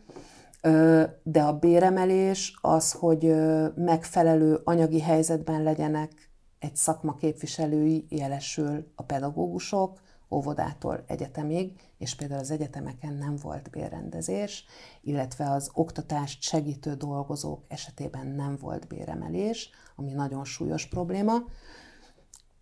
de 1.22 1.42
a 1.42 1.58
béremelés 1.58 2.58
az, 2.60 2.92
hogy 2.92 3.34
megfelelő 3.74 4.60
anyagi 4.64 5.00
helyzetben 5.00 5.62
legyenek 5.62 6.30
egy 6.58 6.76
szakma 6.76 7.14
képviselői, 7.14 8.06
jelesül 8.08 8.92
a 8.94 9.02
pedagógusok, 9.02 9.98
óvodától 10.30 11.04
egyetemig, 11.06 11.80
és 11.98 12.14
például 12.14 12.40
az 12.40 12.50
egyetemeken 12.50 13.12
nem 13.12 13.36
volt 13.36 13.70
bérrendezés, 13.70 14.64
illetve 15.00 15.50
az 15.50 15.70
oktatást 15.74 16.42
segítő 16.42 16.94
dolgozók 16.94 17.64
esetében 17.68 18.26
nem 18.26 18.56
volt 18.60 18.88
béremelés, 18.88 19.70
ami 19.96 20.12
nagyon 20.12 20.44
súlyos 20.44 20.86
probléma. 20.86 21.32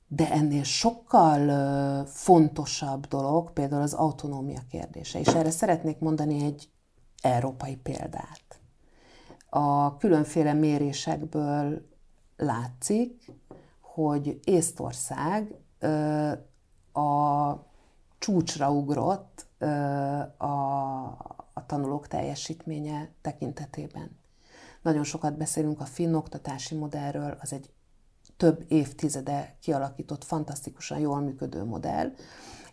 De 0.09 0.31
ennél 0.31 0.62
sokkal 0.62 2.04
fontosabb 2.07 3.07
dolog 3.07 3.52
például 3.52 3.83
az 3.83 3.92
autonómia 3.92 4.61
kérdése, 4.70 5.18
és 5.18 5.26
erre 5.26 5.50
szeretnék 5.50 5.98
mondani 5.98 6.44
egy 6.44 6.68
európai 7.22 7.76
példát. 7.76 8.61
A 9.50 9.96
különféle 9.96 10.52
mérésekből 10.52 11.88
látszik, 12.37 13.33
hogy 13.81 14.40
Észtország 14.44 15.54
a 16.98 17.66
csúcsra 18.18 18.70
ugrott 18.70 19.46
a, 20.37 20.44
a 21.52 21.66
tanulók 21.66 22.08
teljesítménye 22.08 23.11
tekintetében. 23.20 24.16
Nagyon 24.82 25.04
sokat 25.04 25.37
beszélünk 25.37 25.80
a 25.80 25.84
finn 25.84 26.14
oktatási 26.14 26.74
modellről, 26.74 27.37
az 27.40 27.52
egy 27.52 27.70
több 28.37 28.64
évtizede 28.68 29.56
kialakított, 29.61 30.24
fantasztikusan 30.24 30.98
jól 30.98 31.20
működő 31.20 31.64
modell, 31.64 32.12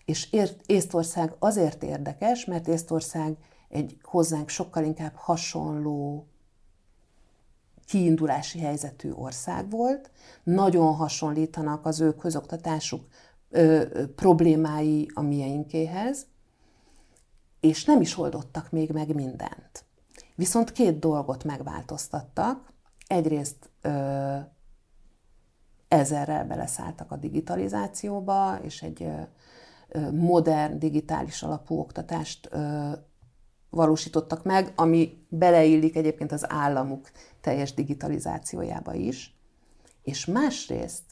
és 0.06 0.36
Észtország 0.66 1.36
azért 1.40 1.84
érdekes, 1.84 2.46
mert 2.46 2.68
Észtország 2.68 3.38
egy 3.70 3.98
hozzánk 4.02 4.50
sokkal 4.50 4.84
inkább 4.84 5.14
hasonló 5.16 6.28
kiindulási 7.88 8.60
helyzetű 8.60 9.12
ország 9.12 9.70
volt, 9.70 10.12
nagyon 10.44 10.96
hasonlítanak 10.96 11.86
az 11.86 12.00
ő 12.00 12.16
közoktatásuk 12.16 13.08
ö, 13.50 13.84
problémái 14.16 15.10
a 15.14 15.22
mieinkéhez, 15.22 16.26
és 17.60 17.86
nem 17.86 18.02
is 18.02 18.18
oldottak 18.18 18.72
még 18.72 18.92
meg 18.92 19.16
mindent. 19.16 19.86
Viszont 20.36 20.72
két 20.72 21.00
dolgot 21.00 21.44
megváltoztattak. 21.44 22.74
Egyrészt 23.08 23.70
ö, 23.82 24.38
ezerrel 25.88 26.46
beleszálltak 26.46 27.12
a 27.12 27.16
digitalizációba, 27.16 28.60
és 28.62 28.82
egy 28.82 29.04
ö, 29.90 30.12
modern, 30.12 30.80
digitális 30.80 31.44
alapú 31.44 31.80
oktatást 31.80 32.50
ö, 32.52 32.92
valósítottak 33.70 34.44
meg, 34.44 34.72
ami 34.76 35.26
beleillik 35.30 35.96
egyébként 35.96 36.32
az 36.32 36.52
államuk 36.52 37.12
teljes 37.42 37.74
digitalizációjába 37.74 38.94
is. 38.94 39.38
És 40.02 40.26
másrészt 40.26 41.04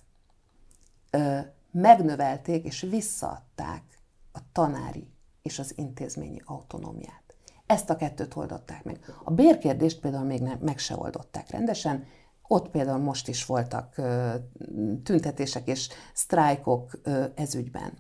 ö, 1.12 1.40
megnövelték 1.74 2.66
és 2.66 2.82
visszaadták 2.90 3.84
a 4.32 4.40
tanári 4.52 5.08
és 5.42 5.60
az 5.60 5.74
intézményi 5.76 6.42
autonómiát. 6.46 7.24
Ezt 7.66 7.90
a 7.90 7.96
kettőt 7.96 8.36
oldották 8.36 8.84
meg. 8.84 9.00
A 9.24 9.32
bérkérdést 9.32 10.00
például 10.00 10.26
még 10.26 10.42
nem, 10.42 10.58
meg 10.62 10.78
se 10.78 10.96
oldották 10.98 11.50
rendesen, 11.50 12.06
ott 12.48 12.70
például 12.70 13.00
most 13.00 13.28
is 13.28 13.46
voltak 13.46 13.98
ö, 13.98 14.34
tüntetések 15.04 15.68
és 15.68 15.90
sztrájkok 16.14 17.00
ö, 17.04 17.24
ezügyben. 17.36 17.94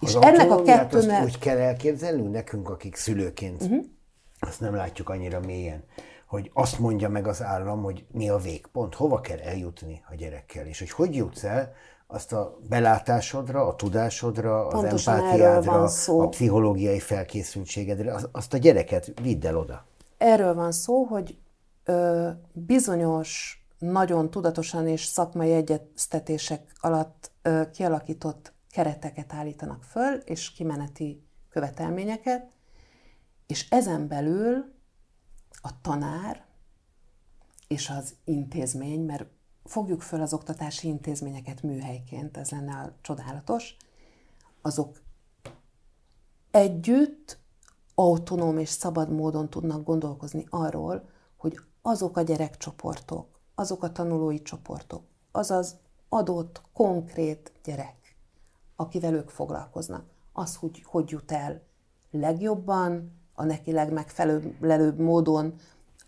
Az 0.00 0.08
és 0.08 0.14
ennek 0.14 0.50
a 0.50 0.62
kettőnek... 0.62 1.24
úgy 1.24 1.38
kell 1.38 1.58
elképzelnünk 1.58 2.32
nekünk, 2.32 2.68
akik 2.68 2.96
szülőként 2.96 3.62
uh-huh. 3.62 3.84
azt 4.40 4.60
nem 4.60 4.74
látjuk 4.74 5.08
annyira 5.08 5.40
mélyen, 5.40 5.84
hogy 6.30 6.50
azt 6.54 6.78
mondja 6.78 7.08
meg 7.08 7.26
az 7.26 7.42
állam, 7.42 7.82
hogy 7.82 8.04
mi 8.12 8.28
a 8.28 8.36
végpont, 8.36 8.94
hova 8.94 9.20
kell 9.20 9.38
eljutni 9.38 10.02
a 10.10 10.14
gyerekkel, 10.14 10.66
és 10.66 10.78
hogy 10.78 10.90
hogy 10.90 11.14
jutsz 11.14 11.44
el 11.44 11.72
azt 12.06 12.32
a 12.32 12.58
belátásodra, 12.68 13.66
a 13.66 13.74
tudásodra, 13.76 14.66
az 14.66 14.72
Pontosan 14.72 15.14
empátiádra, 15.14 15.82
a 16.06 16.28
pszichológiai 16.28 16.98
felkészültségedre, 16.98 18.14
azt 18.32 18.54
a 18.54 18.56
gyereket 18.56 19.20
vidd 19.22 19.46
el 19.46 19.56
oda. 19.56 19.86
Erről 20.18 20.54
van 20.54 20.72
szó, 20.72 21.02
hogy 21.02 21.38
ö, 21.84 22.28
bizonyos, 22.52 23.62
nagyon 23.78 24.30
tudatosan 24.30 24.88
és 24.88 25.04
szakmai 25.04 25.52
egyeztetések 25.52 26.72
alatt 26.80 27.30
ö, 27.42 27.62
kialakított 27.72 28.52
kereteket 28.70 29.32
állítanak 29.32 29.82
föl, 29.82 30.14
és 30.14 30.52
kimeneti 30.52 31.22
követelményeket, 31.48 32.46
és 33.46 33.66
ezen 33.70 34.08
belül 34.08 34.78
a 35.60 35.80
tanár 35.80 36.44
és 37.68 37.90
az 37.90 38.14
intézmény, 38.24 39.00
mert 39.04 39.26
fogjuk 39.64 40.02
föl 40.02 40.20
az 40.20 40.32
oktatási 40.32 40.88
intézményeket 40.88 41.62
műhelyként, 41.62 42.36
ez 42.36 42.50
lenne 42.50 42.76
a 42.76 42.92
csodálatos, 43.00 43.76
azok 44.62 45.00
együtt 46.50 47.38
autonóm 47.94 48.58
és 48.58 48.68
szabad 48.68 49.10
módon 49.10 49.50
tudnak 49.50 49.84
gondolkozni 49.84 50.46
arról, 50.50 51.08
hogy 51.36 51.60
azok 51.82 52.16
a 52.16 52.22
gyerekcsoportok, 52.22 53.40
azok 53.54 53.82
a 53.82 53.92
tanulói 53.92 54.42
csoportok, 54.42 55.02
azaz 55.32 55.76
adott, 56.08 56.62
konkrét 56.72 57.52
gyerek, 57.64 58.16
akivel 58.76 59.14
ők 59.14 59.28
foglalkoznak, 59.28 60.04
az, 60.32 60.56
hogy 60.56 60.82
hogy 60.86 61.10
jut 61.10 61.32
el 61.32 61.62
legjobban, 62.10 63.19
a 63.34 63.44
neki 63.44 63.72
legmegfelelőbb 63.72 64.98
módon 64.98 65.54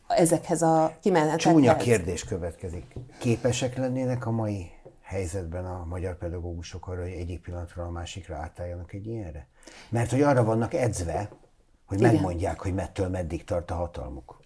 ezekhez 0.08 0.62
a 0.62 0.96
kimenetekhez. 1.00 1.52
Csúnya 1.52 1.76
kérdés 1.76 2.24
következik. 2.24 2.94
Képesek 3.18 3.76
lennének 3.76 4.26
a 4.26 4.30
mai 4.30 4.70
helyzetben 5.00 5.64
a 5.64 5.84
magyar 5.84 6.18
pedagógusok 6.18 6.88
arra, 6.88 7.02
hogy 7.02 7.10
egyik 7.10 7.40
pillanatra 7.40 7.84
a 7.84 7.90
másikra 7.90 8.36
átálljanak 8.36 8.92
egy 8.92 9.06
ilyenre? 9.06 9.48
Mert 9.88 10.10
hogy 10.10 10.22
arra 10.22 10.44
vannak 10.44 10.74
edzve, 10.74 11.30
hogy 11.86 11.98
Igen. 11.98 12.12
megmondják, 12.12 12.60
hogy 12.60 12.74
mettől 12.74 13.08
meddig 13.08 13.44
tart 13.44 13.70
a 13.70 13.74
hatalmuk. 13.74 14.40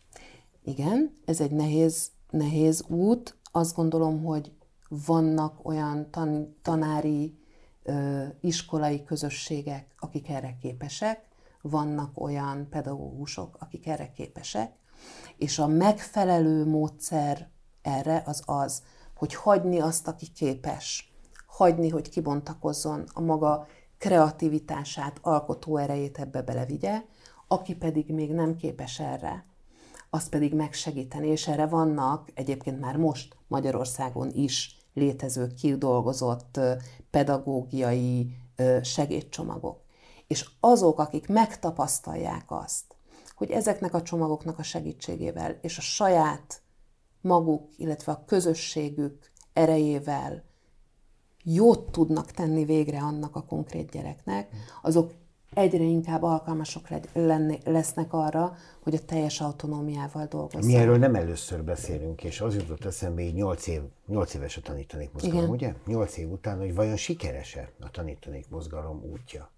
Igen, 0.65 1.13
ez 1.25 1.41
egy 1.41 1.51
nehéz, 1.51 2.11
nehéz 2.31 2.85
út. 2.89 3.37
Azt 3.53 3.75
gondolom, 3.75 4.25
hogy 4.25 4.53
vannak 4.89 5.69
olyan 5.69 6.11
tan, 6.11 6.57
tanári, 6.63 7.39
ö, 7.83 8.25
iskolai 8.41 9.05
közösségek, 9.05 9.95
akik 9.99 10.29
erre 10.29 10.57
képesek, 10.61 11.25
vannak 11.63 12.21
olyan 12.21 12.69
pedagógusok, 12.71 13.57
akik 13.61 13.87
erre 13.87 14.11
képesek, 14.11 14.73
és 15.37 15.59
a 15.59 15.67
megfelelő 15.67 16.67
módszer 16.67 17.51
erre 17.83 18.23
az 18.27 18.43
az, 18.45 18.83
hogy 19.15 19.35
hagyni 19.35 19.81
azt, 19.81 20.09
aki 20.09 20.27
képes, 20.33 21.15
hagyni, 21.47 21.89
hogy 21.89 22.09
kibontakozzon 22.09 23.05
a 23.13 23.21
maga 23.21 23.67
kreativitását, 23.99 25.19
alkotó 25.23 25.77
erejét 25.77 26.19
ebbe 26.19 26.43
belevigye, 26.43 27.03
aki 27.49 27.75
pedig 27.75 28.13
még 28.13 28.33
nem 28.33 28.57
képes 28.57 29.01
erre, 29.01 29.47
azt 30.11 30.29
pedig 30.29 30.55
megsegíteni, 30.55 31.27
és 31.27 31.49
erre 31.49 31.67
vannak 31.67 32.31
egyébként 32.35 32.81
már 32.81 32.97
most 32.97 33.37
Magyarországon 33.49 34.31
is 34.31 34.77
létező, 34.95 35.47
kidolgozott 35.47 36.61
pedagógiai 37.11 38.37
segédcsomagok. 38.83 39.86
És 40.27 40.49
azok, 40.61 40.99
akik 40.99 41.29
megtapasztalják 41.29 42.45
azt, 42.49 42.97
hogy 43.35 43.51
ezeknek 43.51 43.95
a 43.95 44.03
csomagoknak 44.03 44.59
a 44.59 44.63
segítségével 44.63 45.59
és 45.61 45.79
a 45.79 45.81
saját 45.81 46.63
maguk, 47.21 47.69
illetve 47.77 48.13
a 48.13 48.25
közösségük 48.27 49.31
erejével 49.53 50.45
jót 51.45 51.91
tudnak 51.91 52.31
tenni 52.31 52.65
végre 52.65 52.99
annak 52.99 53.37
a 53.37 53.45
konkrét 53.45 53.91
gyereknek, 53.91 54.49
azok 54.83 55.13
egyre 55.55 55.83
inkább 55.85 56.23
alkalmasok 56.23 56.89
lesznek 57.65 58.13
arra, 58.13 58.57
hogy 58.83 58.95
a 58.95 59.05
teljes 59.05 59.41
autonómiával 59.41 60.27
dolgozzanak. 60.27 60.67
Mi 60.67 60.75
erről 60.75 60.99
nem 60.99 61.15
először 61.15 61.65
beszélünk, 61.65 62.25
és 62.25 62.41
az 62.41 62.55
jutott 62.55 62.85
eszembe, 62.85 63.23
hogy 63.23 63.35
8, 63.35 63.67
év, 63.67 63.81
8 64.07 64.35
éves 64.35 64.57
a 64.57 64.61
tanítanék 64.61 65.13
mozgalom, 65.13 65.37
Igen. 65.39 65.51
ugye? 65.51 65.75
8 65.87 66.17
év 66.17 66.31
után, 66.31 66.59
hogy 66.59 66.75
vajon 66.75 66.97
sikeres-e 66.97 67.71
a 67.81 67.91
tanítanék 67.91 68.49
mozgalom 68.49 69.03
útja? 69.13 69.51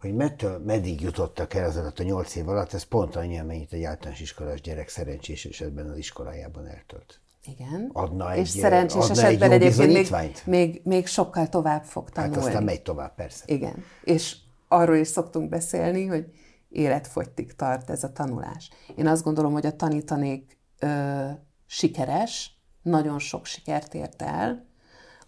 Hogy 0.00 0.14
mettől 0.14 0.58
meddig 0.58 1.00
jutottak 1.00 1.54
el 1.54 1.68
az 1.68 1.76
alatt 1.76 1.98
a 1.98 2.02
8 2.02 2.34
év 2.34 2.48
alatt, 2.48 2.72
ez 2.72 2.82
pont 2.82 3.16
annyi, 3.16 3.38
amennyit 3.38 3.72
egy 3.72 3.82
általános 3.82 4.20
iskolás 4.20 4.60
gyerek 4.60 4.88
szerencsés 4.88 5.44
esetben 5.44 5.90
az 5.90 5.96
iskolájában 5.96 6.66
eltölt. 6.66 7.20
Igen. 7.44 7.90
Adna 7.92 8.32
egy, 8.32 8.38
és 8.38 8.48
szerencsés 8.48 9.02
adna 9.02 9.22
esetben 9.22 9.50
egy 9.50 9.62
egyébként 9.62 9.92
még, 10.16 10.36
még, 10.44 10.80
még 10.84 11.06
sokkal 11.06 11.48
tovább 11.48 11.84
fog 11.84 12.10
tanulni. 12.10 12.36
Hát 12.36 12.44
aztán 12.44 12.62
megy 12.62 12.82
tovább, 12.82 13.14
persze. 13.14 13.44
Igen. 13.46 13.84
És 14.04 14.36
arról 14.68 14.96
is 14.96 15.08
szoktunk 15.08 15.48
beszélni, 15.48 16.06
hogy 16.06 16.26
életfogytig 16.68 17.54
tart 17.56 17.90
ez 17.90 18.04
a 18.04 18.12
tanulás. 18.12 18.70
Én 18.96 19.06
azt 19.06 19.22
gondolom, 19.22 19.52
hogy 19.52 19.66
a 19.66 19.76
tanítanék 19.76 20.58
ö, 20.78 21.26
sikeres, 21.66 22.58
nagyon 22.82 23.18
sok 23.18 23.46
sikert 23.46 23.94
ért 23.94 24.22
el, 24.22 24.66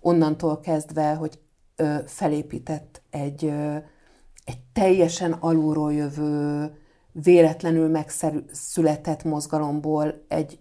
onnantól 0.00 0.60
kezdve, 0.60 1.14
hogy 1.14 1.38
ö, 1.76 1.96
felépített 2.06 3.02
egy, 3.10 3.44
ö, 3.44 3.76
egy 4.48 4.60
teljesen 4.72 5.32
alulról 5.32 5.92
jövő, 5.92 6.72
véletlenül 7.12 7.88
megszületett 7.88 9.24
mozgalomból 9.24 10.24
egy 10.28 10.60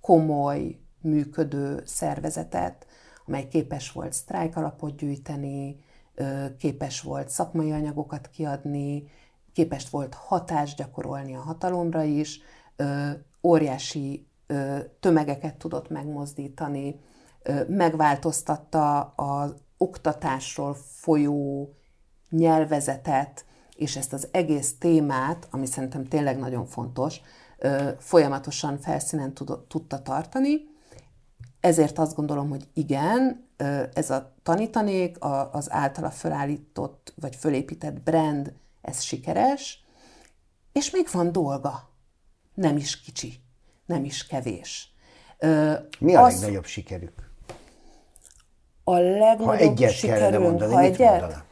komoly, 0.00 0.78
működő 1.00 1.82
szervezetet, 1.84 2.86
amely 3.26 3.48
képes 3.48 3.92
volt 3.92 4.12
sztrájk 4.12 4.56
alapot 4.56 4.96
gyűjteni, 4.96 5.84
képes 6.58 7.00
volt 7.00 7.28
szakmai 7.28 7.72
anyagokat 7.72 8.30
kiadni, 8.30 9.10
képes 9.52 9.90
volt 9.90 10.14
hatást 10.14 10.76
gyakorolni 10.76 11.34
a 11.34 11.40
hatalomra 11.40 12.02
is, 12.02 12.40
óriási 13.42 14.26
tömegeket 15.00 15.56
tudott 15.56 15.88
megmozdítani, 15.88 17.00
megváltoztatta 17.68 19.00
az 19.00 19.54
oktatásról 19.76 20.74
folyó 20.74 21.70
nyelvezetet, 22.30 23.44
és 23.76 23.96
ezt 23.96 24.12
az 24.12 24.28
egész 24.30 24.74
témát, 24.78 25.48
ami 25.50 25.66
szerintem 25.66 26.04
tényleg 26.04 26.38
nagyon 26.38 26.66
fontos, 26.66 27.20
folyamatosan 27.98 28.78
felszínen 28.78 29.32
tudta 29.68 30.02
tartani. 30.02 30.74
Ezért 31.60 31.98
azt 31.98 32.14
gondolom, 32.14 32.48
hogy 32.48 32.68
igen, 32.74 33.48
ez 33.94 34.10
a 34.10 34.34
tanítanék, 34.42 35.16
az 35.52 35.72
általa 35.72 36.10
fölállított 36.10 37.12
vagy 37.20 37.36
fölépített 37.36 38.00
brand, 38.00 38.52
ez 38.82 39.02
sikeres, 39.02 39.84
és 40.72 40.90
még 40.90 41.08
van 41.12 41.32
dolga. 41.32 41.88
Nem 42.54 42.76
is 42.76 43.00
kicsi, 43.00 43.40
nem 43.86 44.04
is 44.04 44.26
kevés. 44.26 44.94
Mi 45.98 46.14
a 46.14 46.22
az, 46.24 46.32
legnagyobb 46.32 46.64
sikerük? 46.64 47.30
A 48.84 48.98
legnagyobb 48.98 49.46
ha 49.46 49.56
egyet 49.56 49.92
sikerünk, 49.92 50.42
mondani, 50.42 50.72
ha 50.72 50.80
egyet, 50.80 51.44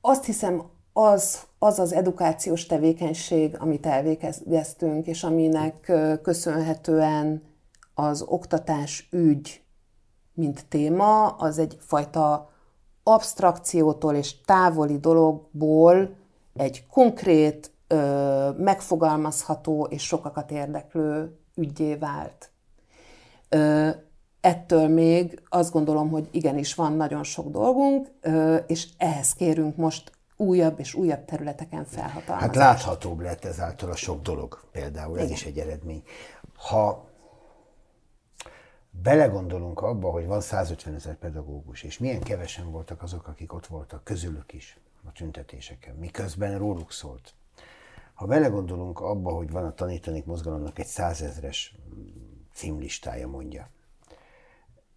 azt 0.00 0.24
hiszem, 0.24 0.62
az, 0.92 1.38
az 1.58 1.78
az 1.78 1.92
edukációs 1.92 2.66
tevékenység, 2.66 3.56
amit 3.58 3.86
elvégeztünk, 3.86 5.06
és 5.06 5.24
aminek 5.24 5.92
köszönhetően 6.22 7.42
az 7.94 8.22
oktatás 8.22 9.08
ügy, 9.10 9.62
mint 10.34 10.66
téma, 10.68 11.26
az 11.26 11.58
egyfajta 11.58 12.50
abstrakciótól 13.02 14.14
és 14.14 14.40
távoli 14.40 14.98
dologból 14.98 16.16
egy 16.54 16.86
konkrét, 16.86 17.72
megfogalmazható 18.56 19.86
és 19.90 20.02
sokakat 20.02 20.50
érdeklő 20.50 21.38
ügyé 21.54 21.94
vált. 21.94 22.50
Ettől 24.40 24.88
még 24.88 25.42
azt 25.48 25.72
gondolom, 25.72 26.10
hogy 26.10 26.28
igenis 26.30 26.74
van 26.74 26.92
nagyon 26.92 27.24
sok 27.24 27.48
dolgunk, 27.48 28.10
és 28.66 28.88
ehhez 28.98 29.32
kérünk 29.32 29.76
most 29.76 30.12
újabb 30.36 30.78
és 30.78 30.94
újabb 30.94 31.24
területeken 31.24 31.84
felhatalmazást. 31.84 32.54
Hát 32.54 32.54
láthatóbb 32.54 33.20
lett 33.20 33.44
ezáltal 33.44 33.90
a 33.90 33.96
sok 33.96 34.22
dolog 34.22 34.64
például, 34.72 35.18
ez 35.18 35.24
Igen. 35.24 35.36
is 35.36 35.44
egy 35.44 35.58
eredmény. 35.58 36.02
Ha 36.54 37.08
belegondolunk 38.90 39.80
abba, 39.80 40.10
hogy 40.10 40.26
van 40.26 40.40
150 40.40 40.94
ezer 40.94 41.16
pedagógus, 41.16 41.82
és 41.82 41.98
milyen 41.98 42.20
kevesen 42.20 42.70
voltak 42.70 43.02
azok, 43.02 43.26
akik 43.26 43.52
ott 43.52 43.66
voltak, 43.66 44.04
közülük 44.04 44.52
is 44.52 44.78
a 45.08 45.12
tüntetéseken, 45.12 45.94
miközben 45.94 46.58
róluk 46.58 46.92
szólt. 46.92 47.34
Ha 48.14 48.26
belegondolunk 48.26 49.00
abba, 49.00 49.30
hogy 49.30 49.50
van 49.50 49.64
a 49.64 49.74
tanítanék 49.74 50.24
mozgalomnak 50.24 50.78
egy 50.78 50.86
százezres 50.86 51.74
címlistája 52.52 53.28
mondja, 53.28 53.68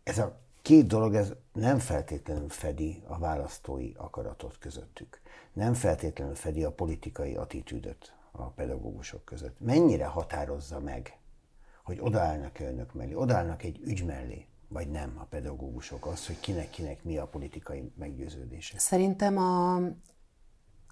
ez 0.03 0.17
a 0.17 0.41
két 0.61 0.87
dolog 0.87 1.15
ez 1.15 1.33
nem 1.53 1.79
feltétlenül 1.79 2.49
fedi 2.49 3.03
a 3.07 3.17
választói 3.17 3.91
akaratot 3.95 4.57
közöttük. 4.57 5.21
Nem 5.53 5.73
feltétlenül 5.73 6.35
fedi 6.35 6.63
a 6.63 6.71
politikai 6.71 7.35
attitűdöt 7.35 8.13
a 8.31 8.43
pedagógusok 8.43 9.25
között. 9.25 9.59
Mennyire 9.59 10.05
határozza 10.05 10.79
meg, 10.79 11.17
hogy 11.83 11.99
odaállnak 12.01 12.59
-e 12.59 12.67
önök 12.67 12.93
mellé, 12.93 13.13
odaállnak 13.13 13.63
egy 13.63 13.79
ügy 13.79 14.05
mellé, 14.05 14.47
vagy 14.67 14.89
nem 14.91 15.17
a 15.19 15.23
pedagógusok 15.23 16.05
az, 16.05 16.27
hogy 16.27 16.39
kinek-kinek 16.39 17.03
mi 17.03 17.17
a 17.17 17.27
politikai 17.27 17.91
meggyőződése? 17.95 18.79
Szerintem 18.79 19.37
a, 19.37 19.79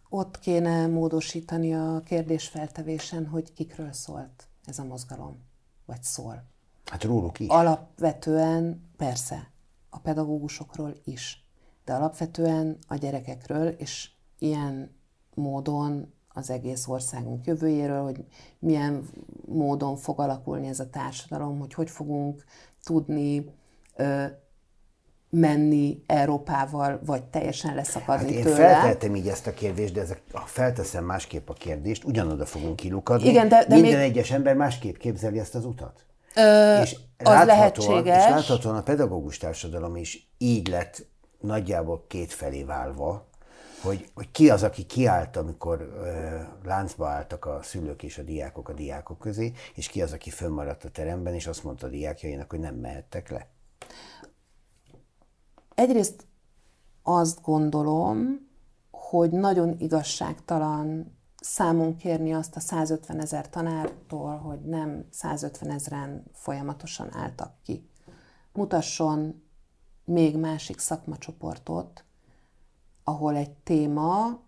ott 0.09 0.39
kéne 0.39 0.87
módosítani 0.87 1.73
a 1.73 2.01
kérdésfeltevésen, 2.05 3.25
hogy 3.27 3.53
kikről 3.53 3.91
szólt 3.91 4.47
ez 4.65 4.79
a 4.79 4.83
mozgalom, 4.83 5.45
vagy 5.85 6.03
szól. 6.03 6.50
Hát 6.85 7.03
róluk 7.03 7.39
is. 7.39 7.47
Alapvetően 7.47 8.89
persze, 8.97 9.51
a 9.89 9.99
pedagógusokról 9.99 10.95
is, 11.03 11.45
de 11.85 11.93
alapvetően 11.93 12.77
a 12.87 12.95
gyerekekről, 12.95 13.67
és 13.67 14.09
ilyen 14.39 14.95
módon 15.33 16.13
az 16.33 16.49
egész 16.49 16.87
országunk 16.87 17.45
jövőjéről, 17.45 18.03
hogy 18.03 18.25
milyen 18.59 19.09
módon 19.45 19.95
fog 19.95 20.19
alakulni 20.19 20.67
ez 20.67 20.79
a 20.79 20.89
társadalom, 20.89 21.59
hogy 21.59 21.73
hogy 21.73 21.89
fogunk 21.89 22.43
tudni 22.83 23.45
ö, 23.95 24.25
menni 25.29 26.03
Európával, 26.05 27.01
vagy 27.05 27.23
teljesen 27.23 27.75
leszakadni 27.75 28.25
hát 28.25 28.35
én 28.35 28.43
tőle. 28.43 28.55
feltettem 28.55 29.15
így 29.15 29.27
ezt 29.27 29.47
a 29.47 29.53
kérdést, 29.53 29.93
de 29.93 30.01
ezek, 30.01 30.21
ha 30.31 30.45
felteszem 30.45 31.05
másképp 31.05 31.49
a 31.49 31.53
kérdést, 31.53 32.03
ugyanoda 32.03 32.45
fogunk 32.45 32.75
kilukadni. 32.75 33.27
Igen, 33.27 33.47
de, 33.47 33.65
de 33.67 33.75
Minden 33.75 33.99
még... 33.99 34.09
egyes 34.09 34.31
ember 34.31 34.55
másképp 34.55 34.95
képzeli 34.95 35.39
ezt 35.39 35.55
az 35.55 35.65
utat. 35.65 36.05
Ö, 36.35 36.81
és 36.81 36.97
az 37.17 37.45
lehetséges. 37.45 38.25
És 38.25 38.31
láthatóan 38.31 38.75
a 38.75 38.83
pedagógus 38.83 39.37
társadalom 39.37 39.95
is 39.95 40.33
így 40.37 40.67
lett 40.67 41.05
nagyjából 41.39 42.05
két 42.07 42.33
felé 42.33 42.63
válva, 42.63 43.29
hogy, 43.81 44.09
hogy 44.13 44.31
ki 44.31 44.49
az, 44.49 44.63
aki 44.63 44.85
kiállt, 44.85 45.37
amikor 45.37 45.81
ö, 45.81 46.39
láncba 46.63 47.07
álltak 47.07 47.45
a 47.45 47.59
szülők 47.63 48.03
és 48.03 48.17
a 48.17 48.23
diákok 48.23 48.69
a 48.69 48.73
diákok 48.73 49.19
közé, 49.19 49.51
és 49.73 49.87
ki 49.87 50.01
az, 50.01 50.13
aki 50.13 50.29
fönnmaradt 50.29 50.83
a 50.83 50.89
teremben, 50.89 51.33
és 51.33 51.47
azt 51.47 51.63
mondta 51.63 51.87
a 51.87 51.89
diákjainak, 51.89 52.49
hogy 52.49 52.59
nem 52.59 52.75
mehettek 52.75 53.29
le. 53.29 53.47
Egyrészt 55.75 56.25
azt 57.03 57.41
gondolom, 57.41 58.49
hogy 58.91 59.31
nagyon 59.31 59.75
igazságtalan 59.79 61.17
számon 61.41 61.95
kérni 61.95 62.33
azt 62.33 62.55
a 62.55 62.59
150 62.59 63.19
ezer 63.19 63.49
tanártól, 63.49 64.37
hogy 64.37 64.59
nem 64.61 65.05
150 65.09 65.71
ezeren 65.71 66.23
folyamatosan 66.33 67.13
álltak 67.13 67.53
ki. 67.63 67.89
Mutasson 68.53 69.43
még 70.05 70.37
másik 70.37 70.79
szakmacsoportot, 70.79 72.03
ahol 73.03 73.35
egy 73.35 73.51
téma 73.51 74.39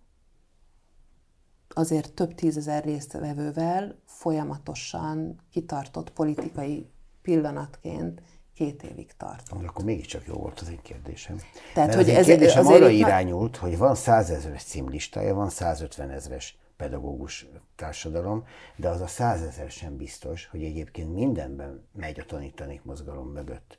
azért 1.68 2.14
több 2.14 2.36
tízezer 2.36 2.84
résztvevővel 2.84 3.96
folyamatosan 4.06 5.40
kitartott 5.52 6.12
politikai 6.12 6.90
pillanatként 7.22 8.22
két 8.54 8.84
évig 8.84 9.12
tart. 9.18 9.50
Akkor 9.50 9.86
mégiscsak 9.86 10.26
jó 10.26 10.34
volt 10.34 10.60
az 10.60 10.70
én 10.70 10.82
kérdésem. 10.82 11.38
Tehát, 11.74 11.90
Mert 11.90 12.02
hogy 12.02 12.10
az 12.10 12.16
ez, 12.18 12.26
kérdésem 12.26 12.66
azért 12.66 12.82
arra 12.82 12.90
irányult, 12.90 13.58
hogy 13.58 13.78
van 13.78 13.96
százezres 13.96 14.64
címlistája, 14.64 15.34
van 15.34 15.50
150 15.50 16.10
ezres 16.10 16.58
pedagógus 16.84 17.48
társadalom, 17.76 18.44
de 18.76 18.90
az 18.90 19.02
a 19.02 19.08
százezer 19.08 19.70
sem 19.70 19.98
biztos, 19.98 20.48
hogy 20.52 20.64
egyébként 20.64 21.14
mindenben 21.14 21.84
megy 21.96 22.20
a 22.20 22.26
tanítanék 22.26 22.84
mozgalom 22.84 23.28
mögött. 23.28 23.78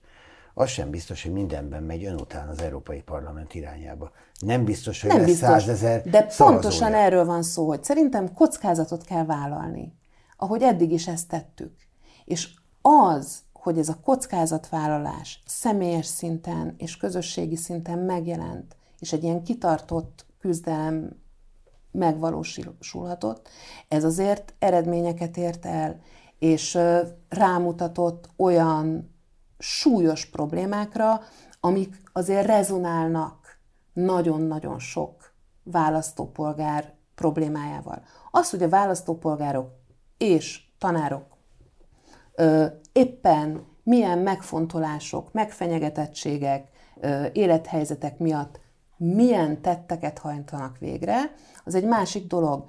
Az 0.55 0.69
sem 0.69 0.91
biztos, 0.91 1.23
hogy 1.23 1.33
mindenben 1.33 1.83
megy 1.83 2.05
ön 2.05 2.15
után 2.15 2.49
az 2.49 2.61
Európai 2.61 3.03
Parlament 3.03 3.55
irányába. 3.55 4.11
Nem 4.39 4.65
biztos, 4.65 5.01
hogy 5.01 5.11
nem 5.11 5.19
lesz 5.19 5.29
biztos, 5.29 5.49
százezer 5.49 6.03
De 6.03 6.27
szavazója. 6.29 6.51
pontosan 6.51 6.95
erről 6.95 7.25
van 7.25 7.43
szó, 7.43 7.67
hogy 7.67 7.85
szerintem 7.85 8.33
kockázatot 8.33 9.05
kell 9.05 9.25
vállalni, 9.25 9.95
ahogy 10.37 10.63
eddig 10.63 10.93
is 10.93 11.09
ezt 11.09 11.29
tettük. 11.29 11.73
És 12.25 12.49
az, 12.83 13.39
hogy 13.53 13.79
ez 13.79 13.89
a 13.89 14.01
kockázatvállalás 14.05 15.43
személyes 15.47 16.07
szinten 16.07 16.75
és 16.79 16.97
közösségi 16.97 17.57
szinten 17.57 17.99
megjelent, 17.99 18.77
és 18.99 19.13
egy 19.13 19.23
ilyen 19.23 19.43
kitartott 19.43 20.27
küzdelem 20.41 21.23
megvalósulhatott, 21.95 23.49
ez 23.89 24.05
azért 24.05 24.55
eredményeket 24.59 25.37
ért 25.37 25.67
el, 25.67 26.01
és 26.39 26.79
rámutatott 27.29 28.29
olyan 28.37 29.15
súlyos 29.59 30.27
problémákra, 30.27 31.21
amik 31.61 32.03
azért 32.13 32.47
rezonálnak 32.47 33.59
nagyon-nagyon 33.93 34.79
sok 34.79 35.33
választópolgár 35.63 36.93
problémájával. 37.15 38.03
Az, 38.31 38.51
hogy 38.51 38.63
a 38.63 38.69
választópolgárok 38.69 39.71
és 40.19 40.61
tanárok 40.79 41.37
ö, 42.35 42.67
éppen 42.93 43.67
milyen 43.83 44.19
megfontolások, 44.19 45.33
megfenyegetettségek, 45.33 46.69
ö, 47.01 47.27
élethelyzetek 47.33 48.19
miatt 48.19 48.61
milyen 49.05 49.63
tetteket 49.63 50.19
hajtanak 50.19 50.79
végre, 50.79 51.35
az 51.65 51.75
egy 51.75 51.85
másik 51.85 52.27
dolog. 52.27 52.65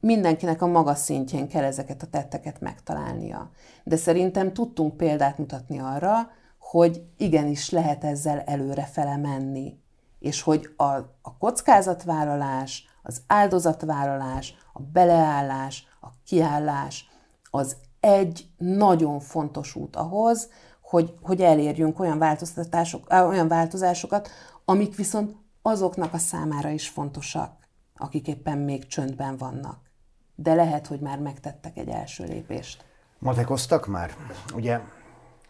Mindenkinek 0.00 0.62
a 0.62 0.66
maga 0.66 0.94
szintjén 0.94 1.48
kell 1.48 1.64
ezeket 1.64 2.02
a 2.02 2.06
tetteket 2.06 2.60
megtalálnia. 2.60 3.50
De 3.84 3.96
szerintem 3.96 4.52
tudtunk 4.52 4.96
példát 4.96 5.38
mutatni 5.38 5.78
arra, 5.78 6.30
hogy 6.58 7.02
igenis 7.16 7.70
lehet 7.70 8.04
ezzel 8.04 8.40
előrefele 8.40 9.16
menni. 9.16 9.78
És 10.18 10.42
hogy 10.42 10.74
a, 10.76 10.84
a 11.22 11.36
kockázatvállalás, 11.38 12.84
az 13.02 13.22
áldozatvállalás, 13.26 14.54
a 14.72 14.80
beleállás, 14.80 15.86
a 16.00 16.08
kiállás 16.24 17.08
az 17.50 17.76
egy 18.00 18.48
nagyon 18.56 19.20
fontos 19.20 19.74
út 19.74 19.96
ahhoz, 19.96 20.48
hogy, 20.80 21.14
hogy 21.22 21.40
elérjünk 21.40 22.00
olyan, 22.00 22.18
változtatások, 22.18 23.06
olyan 23.10 23.48
változásokat, 23.48 24.28
amik 24.64 24.96
viszont 24.96 25.36
azoknak 25.62 26.12
a 26.12 26.18
számára 26.18 26.68
is 26.68 26.88
fontosak, 26.88 27.68
akik 27.96 28.28
éppen 28.28 28.58
még 28.58 28.86
csöndben 28.86 29.36
vannak. 29.36 29.90
De 30.34 30.54
lehet, 30.54 30.86
hogy 30.86 31.00
már 31.00 31.18
megtettek 31.18 31.76
egy 31.76 31.88
első 31.88 32.24
lépést. 32.24 32.84
Matekoztak 33.18 33.86
már? 33.86 34.14
Ugye 34.54 34.80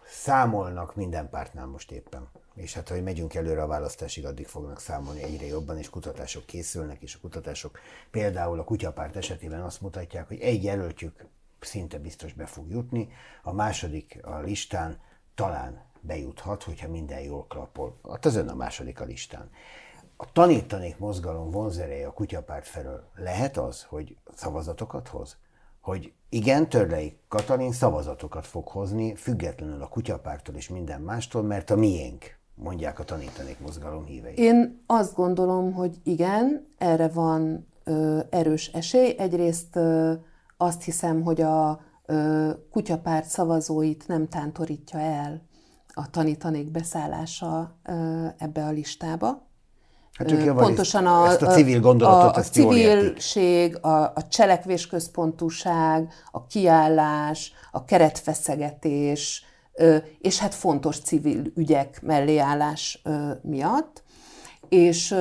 számolnak 0.07 0.97
minden 0.97 1.29
pártnál 1.29 1.67
most 1.67 1.91
éppen. 1.91 2.29
És 2.55 2.75
hát, 2.75 2.89
hogy 2.89 3.03
megyünk 3.03 3.35
előre 3.35 3.63
a 3.63 3.67
választásig, 3.67 4.27
addig 4.27 4.47
fognak 4.47 4.81
számolni 4.81 5.23
egyre 5.23 5.47
jobban, 5.47 5.79
és 5.79 5.91
kutatások 5.91 6.47
készülnek, 6.47 7.03
és 7.03 7.15
a 7.15 7.19
kutatások 7.21 7.79
például 8.11 8.59
a 8.59 8.65
kutyapárt 8.65 9.17
esetében 9.17 9.61
azt 9.61 9.81
mutatják, 9.81 10.29
hogy 10.29 10.41
egy 10.41 10.65
jelöltjük 10.65 11.27
szinte 11.61 11.99
biztos 11.99 12.33
be 12.33 12.47
fog 12.47 12.71
jutni, 12.71 13.09
a 13.43 13.53
második 13.53 14.19
a 14.23 14.39
listán 14.39 15.01
talán 15.35 15.83
bejuthat, 16.01 16.63
hogyha 16.63 16.89
minden 16.89 17.21
jól 17.21 17.47
klappol. 17.47 18.01
Hát 18.11 18.25
az 18.25 18.37
ön 18.37 18.49
a 18.49 18.55
második 18.55 19.01
a 19.01 19.05
listán. 19.05 19.51
A 20.23 20.33
tanítanék 20.33 20.99
mozgalom 20.99 21.51
vonzereje 21.51 22.07
a 22.07 22.12
kutyapárt 22.12 22.66
felől 22.66 23.05
lehet 23.16 23.57
az, 23.57 23.83
hogy 23.83 24.16
szavazatokat 24.35 25.09
hoz? 25.09 25.37
Hogy 25.81 26.12
igen, 26.29 26.68
Törlei 26.68 27.18
Katalin 27.29 27.73
szavazatokat 27.73 28.47
fog 28.47 28.68
hozni, 28.68 29.14
függetlenül 29.14 29.83
a 29.83 29.89
kutyapártól 29.89 30.55
és 30.55 30.68
minden 30.68 31.01
mástól, 31.01 31.43
mert 31.43 31.71
a 31.71 31.77
miénk, 31.77 32.39
mondják 32.55 32.99
a 32.99 33.05
tanítanék 33.05 33.61
mozgalom 33.61 34.05
hívei. 34.05 34.35
Én 34.37 34.83
azt 34.87 35.14
gondolom, 35.14 35.73
hogy 35.73 35.97
igen, 36.05 36.66
erre 36.79 37.09
van 37.09 37.66
ö, 37.85 38.21
erős 38.31 38.66
esély. 38.66 39.14
Egyrészt 39.18 39.77
ö, 39.77 40.12
azt 40.57 40.83
hiszem, 40.83 41.23
hogy 41.23 41.41
a 41.41 41.81
ö, 42.07 42.51
kutyapárt 42.71 43.29
szavazóit 43.29 44.09
nem 44.09 44.29
tántorítja 44.29 44.99
el 44.99 45.43
a 45.95 46.11
tanítanék 46.11 46.71
beszállása 46.71 47.77
ö, 47.85 48.27
ebbe 48.39 48.64
a 48.64 48.71
listába. 48.71 49.49
Hát 50.13 50.33
ők 50.33 50.55
Pontosan 50.55 51.07
a, 51.07 51.27
ezt 51.27 51.43
a 51.43 51.47
civil 51.47 51.81
gondolatot, 51.81 52.37
a, 52.37 52.39
a 52.39 52.43
civilség, 52.43 53.79
a, 53.81 54.03
a 54.03 54.29
cselekvésközpontúság, 54.29 56.13
a 56.31 56.47
kiállás, 56.47 57.53
a 57.73 57.85
keretfeszegetés, 57.85 59.45
és 60.21 60.39
hát 60.39 60.55
fontos 60.55 61.01
civil 61.01 61.43
ügyek 61.55 62.03
melléállás 62.03 63.03
miatt. 63.43 64.03
És, 64.69 65.15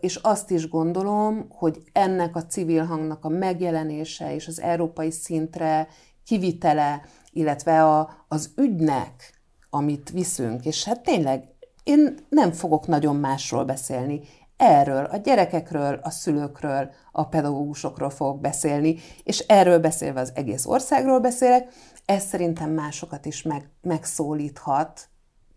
és 0.00 0.16
azt 0.16 0.50
is 0.50 0.68
gondolom, 0.68 1.46
hogy 1.48 1.82
ennek 1.92 2.36
a 2.36 2.46
civil 2.46 2.84
hangnak 2.84 3.24
a 3.24 3.28
megjelenése 3.28 4.34
és 4.34 4.46
az 4.46 4.60
európai 4.60 5.10
szintre 5.10 5.88
kivitele, 6.24 7.02
illetve 7.32 7.84
a, 7.84 8.24
az 8.28 8.50
ügynek, 8.56 9.40
amit 9.70 10.10
viszünk, 10.10 10.64
és 10.64 10.84
hát 10.84 11.02
tényleg 11.02 11.55
én 11.86 12.14
nem 12.28 12.52
fogok 12.52 12.86
nagyon 12.86 13.16
másról 13.16 13.64
beszélni. 13.64 14.20
Erről, 14.56 15.04
a 15.04 15.16
gyerekekről, 15.16 16.00
a 16.02 16.10
szülőkről, 16.10 16.90
a 17.12 17.24
pedagógusokról 17.24 18.10
fogok 18.10 18.40
beszélni, 18.40 18.96
és 19.22 19.38
erről 19.38 19.78
beszélve 19.78 20.20
az 20.20 20.32
egész 20.34 20.66
országról 20.66 21.20
beszélek, 21.20 21.68
ez 22.04 22.24
szerintem 22.24 22.70
másokat 22.70 23.26
is 23.26 23.42
meg, 23.42 23.70
megszólíthat. 23.82 25.08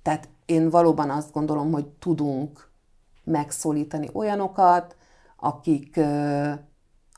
Tehát 0.02 0.30
én 0.46 0.70
valóban 0.70 1.10
azt 1.10 1.32
gondolom, 1.32 1.72
hogy 1.72 1.88
tudunk 1.88 2.72
megszólítani 3.24 4.10
olyanokat, 4.14 4.96
akik 5.38 5.98
ö, 5.98 6.52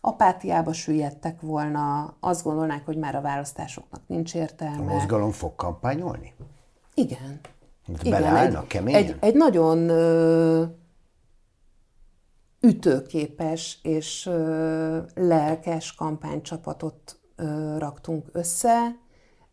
apátiába 0.02 0.74
süllyedtek 0.74 1.42
volna, 1.42 2.16
azt 2.20 2.44
gondolnák, 2.44 2.86
hogy 2.86 2.98
már 2.98 3.16
a 3.16 3.22
választásoknak 3.22 4.02
nincs 4.08 4.36
értelme. 4.36 4.92
A 4.92 4.94
mozgalom 4.94 5.32
fog 5.32 5.56
kampányolni? 5.56 6.34
Igen. 6.94 7.40
Igen, 7.88 8.22
Beleállnak 8.22 8.62
egy, 8.62 8.68
keményen? 8.68 9.04
Egy, 9.04 9.16
egy 9.20 9.36
nagyon 9.36 9.90
ö, 9.90 10.64
ütőképes 12.62 13.80
és 13.84 14.26
ö, 14.26 14.98
lelkes 15.16 15.96
kampánycsapatot 15.96 17.20
ö, 17.36 17.78
raktunk 17.78 18.30
össze. 18.32 18.96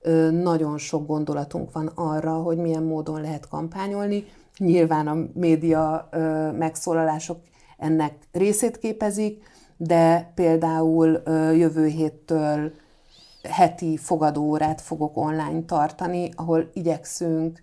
Ö, 0.01 0.31
nagyon 0.31 0.79
sok 0.79 1.07
gondolatunk 1.07 1.73
van 1.73 1.87
arra, 1.95 2.33
hogy 2.33 2.57
milyen 2.57 2.83
módon 2.83 3.21
lehet 3.21 3.49
kampányolni. 3.49 4.25
Nyilván 4.59 5.09
a 5.09 5.17
média 5.35 6.09
ö, 6.11 6.51
megszólalások 6.53 7.41
ennek 7.79 8.15
részét 8.33 8.79
képezik, 8.79 9.43
de 9.77 10.33
például 10.35 11.21
ö, 11.25 11.53
jövő 11.53 11.87
héttől 11.87 12.73
heti 13.43 13.97
fogadóórát 13.97 14.81
fogok 14.81 15.17
online 15.17 15.63
tartani, 15.65 16.31
ahol 16.37 16.71
igyekszünk 16.73 17.63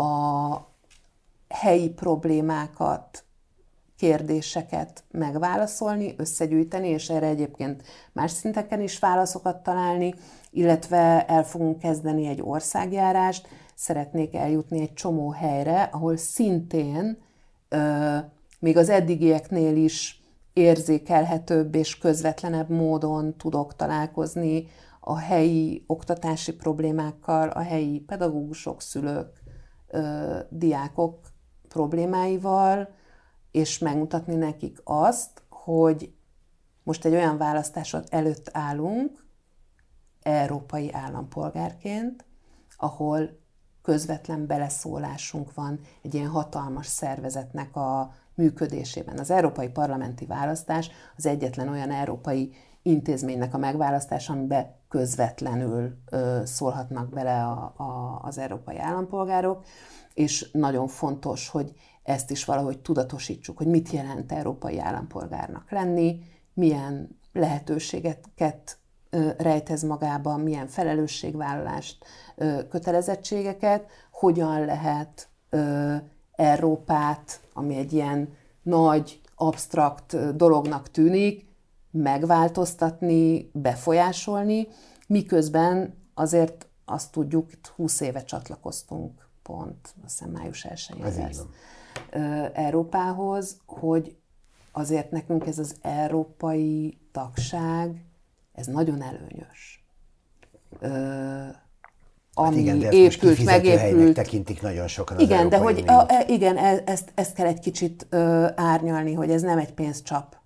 a 0.00 0.68
helyi 1.48 1.90
problémákat, 1.90 3.24
kérdéseket 3.96 5.04
megválaszolni, 5.10 6.14
összegyűjteni, 6.16 6.88
és 6.88 7.08
erre 7.10 7.26
egyébként 7.26 7.82
más 8.12 8.30
szinteken 8.30 8.80
is 8.80 8.98
válaszokat 8.98 9.62
találni, 9.62 10.14
illetve 10.50 11.26
el 11.26 11.44
fogunk 11.44 11.78
kezdeni 11.78 12.26
egy 12.26 12.42
országjárást, 12.42 13.48
szeretnék 13.74 14.34
eljutni 14.34 14.80
egy 14.80 14.92
csomó 14.92 15.30
helyre, 15.30 15.82
ahol 15.82 16.16
szintén 16.16 17.18
ö, 17.68 18.16
még 18.58 18.76
az 18.76 18.88
eddigieknél 18.88 19.76
is 19.76 20.22
érzékelhetőbb 20.52 21.74
és 21.74 21.98
közvetlenebb 21.98 22.68
módon 22.68 23.36
tudok 23.36 23.76
találkozni 23.76 24.66
a 25.00 25.18
helyi 25.18 25.84
oktatási 25.86 26.52
problémákkal, 26.52 27.48
a 27.48 27.60
helyi 27.60 27.98
pedagógusok, 27.98 28.82
szülők, 28.82 29.39
ö, 29.90 30.38
diákok 30.48 31.18
problémáival, 31.68 32.88
és 33.50 33.78
megmutatni 33.78 34.34
nekik 34.34 34.80
azt, 34.84 35.42
hogy 35.48 36.12
most 36.82 37.04
egy 37.04 37.14
olyan 37.14 37.36
választásod 37.36 38.06
előtt 38.10 38.48
állunk, 38.52 39.24
európai 40.22 40.92
állampolgárként, 40.92 42.24
ahol 42.76 43.38
közvetlen 43.82 44.46
beleszólásunk 44.46 45.54
van 45.54 45.80
egy 46.02 46.14
ilyen 46.14 46.28
hatalmas 46.28 46.86
szervezetnek 46.86 47.76
a 47.76 48.14
működésében. 48.34 49.18
Az 49.18 49.30
európai 49.30 49.68
parlamenti 49.68 50.26
választás 50.26 50.90
az 51.16 51.26
egyetlen 51.26 51.68
olyan 51.68 51.90
európai 51.90 52.54
intézménynek 52.82 53.54
a 53.54 53.58
megválasztása, 53.58 54.32
amiben 54.32 54.74
közvetlenül 54.88 55.96
ö, 56.10 56.40
szólhatnak 56.44 57.08
bele 57.08 57.42
a, 57.44 57.74
a, 57.76 58.20
az 58.22 58.38
európai 58.38 58.78
állampolgárok, 58.78 59.64
és 60.14 60.50
nagyon 60.52 60.88
fontos, 60.88 61.48
hogy 61.48 61.72
ezt 62.02 62.30
is 62.30 62.44
valahogy 62.44 62.78
tudatosítsuk, 62.78 63.56
hogy 63.56 63.66
mit 63.66 63.90
jelent 63.90 64.32
európai 64.32 64.78
állampolgárnak 64.78 65.70
lenni, 65.70 66.20
milyen 66.54 67.18
lehetőségeket 67.32 68.78
rejtez 69.36 69.82
magában, 69.82 70.40
milyen 70.40 70.66
felelősségvállalást, 70.66 72.04
kötelezettségeket, 72.68 73.86
hogyan 74.10 74.64
lehet 74.64 75.28
Európát, 76.32 77.40
ami 77.52 77.76
egy 77.76 77.92
ilyen 77.92 78.36
nagy, 78.62 79.20
absztrakt 79.36 80.36
dolognak 80.36 80.90
tűnik, 80.90 81.48
megváltoztatni, 81.90 83.50
befolyásolni, 83.52 84.68
miközben 85.06 85.94
azért 86.14 86.66
azt 86.84 87.12
tudjuk, 87.12 87.52
itt 87.52 87.66
20 87.66 88.00
éve 88.00 88.24
csatlakoztunk 88.24 89.28
pont, 89.42 89.94
azt 90.04 90.18
hiszem 90.18 90.30
május 90.30 90.64
1 90.64 90.86
lesz, 91.00 91.42
Európához, 92.52 93.60
hogy 93.66 94.16
azért 94.72 95.10
nekünk 95.10 95.46
ez 95.46 95.58
az 95.58 95.74
európai 95.80 96.98
tagság, 97.12 98.04
ez 98.52 98.66
nagyon 98.66 99.02
előnyös. 99.02 99.84
Ami 102.34 102.48
hát 102.48 102.56
igen, 102.56 102.78
de 102.78 102.90
épült, 102.90 103.44
megépült. 103.44 104.14
tekintik 104.14 104.62
nagyon 104.62 104.88
sokan 104.88 105.16
az 105.16 105.22
Igen, 105.22 105.48
de 105.48 105.58
hogy 105.58 105.84
a, 105.86 106.04
e, 106.08 106.24
igen, 106.28 106.56
e, 106.56 106.82
ezt, 106.86 107.12
ezt 107.14 107.34
kell 107.34 107.46
egy 107.46 107.58
kicsit 107.58 108.06
ö, 108.10 108.46
árnyalni, 108.54 109.14
hogy 109.14 109.30
ez 109.30 109.42
nem 109.42 109.58
egy 109.58 109.72
pénzcsap 109.72 110.36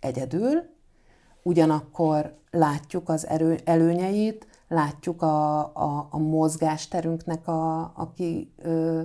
egyedül, 0.00 0.73
ugyanakkor 1.44 2.38
látjuk 2.50 3.08
az 3.08 3.26
erő, 3.26 3.58
előnyeit, 3.64 4.46
látjuk 4.68 5.22
a, 5.22 5.58
a, 5.60 6.08
a 6.10 6.18
mozgásterünknek 6.18 7.48
a, 7.48 7.80
a 7.80 8.12
ki, 8.14 8.52
ö, 8.56 9.02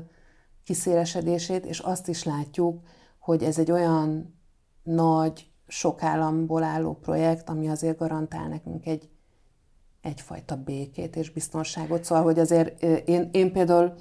kiszélesedését, 0.63 1.65
és 1.65 1.79
azt 1.79 2.07
is 2.07 2.23
látjuk, 2.23 2.81
hogy 3.19 3.43
ez 3.43 3.57
egy 3.57 3.71
olyan 3.71 4.35
nagy, 4.83 5.49
sok 5.67 6.03
államból 6.03 6.63
álló 6.63 6.93
projekt, 6.93 7.49
ami 7.49 7.69
azért 7.69 7.97
garantál 7.97 8.47
nekünk 8.47 8.85
egy, 8.85 9.09
egyfajta 10.01 10.55
békét 10.55 11.15
és 11.15 11.29
biztonságot. 11.29 12.03
Szóval, 12.03 12.23
hogy 12.23 12.39
azért 12.39 12.83
én, 13.07 13.29
én 13.31 13.51
például 13.51 13.93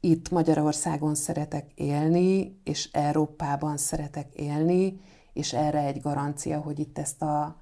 itt 0.00 0.30
Magyarországon 0.30 1.14
szeretek 1.14 1.70
élni, 1.74 2.60
és 2.64 2.88
Európában 2.92 3.76
szeretek 3.76 4.34
élni, 4.34 5.00
és 5.32 5.52
erre 5.52 5.80
egy 5.80 6.00
garancia, 6.00 6.60
hogy 6.60 6.78
itt 6.78 6.98
ezt 6.98 7.22
a, 7.22 7.56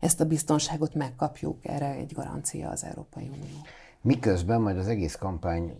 ezt 0.00 0.20
a 0.20 0.24
biztonságot 0.24 0.94
megkapjuk, 0.94 1.66
erre 1.66 1.90
egy 1.90 2.12
garancia 2.12 2.70
az 2.70 2.84
Európai 2.84 3.28
Unió. 3.28 3.56
Miközben 4.00 4.60
majd 4.60 4.78
az 4.78 4.88
egész 4.88 5.14
kampány 5.14 5.78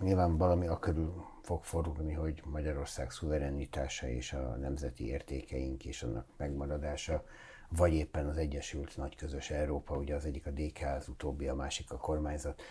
nyilván 0.00 0.36
valami 0.36 0.66
akörül 0.66 1.24
fog 1.42 1.64
forogni, 1.64 2.12
hogy 2.12 2.42
Magyarország 2.44 3.10
szuverenitása 3.10 4.08
és 4.08 4.32
a 4.32 4.56
nemzeti 4.60 5.06
értékeink 5.06 5.84
és 5.84 6.02
annak 6.02 6.26
megmaradása, 6.36 7.24
vagy 7.68 7.92
éppen 7.92 8.28
az 8.28 8.36
Egyesült 8.36 8.96
Nagy 8.96 9.16
Közös 9.16 9.50
Európa, 9.50 9.96
ugye 9.96 10.14
az 10.14 10.24
egyik 10.24 10.46
a 10.46 10.50
DK, 10.50 10.86
az 10.96 11.08
utóbbi, 11.08 11.48
a 11.48 11.54
másik 11.54 11.90
a 11.90 11.96
kormányzat. 11.96 12.62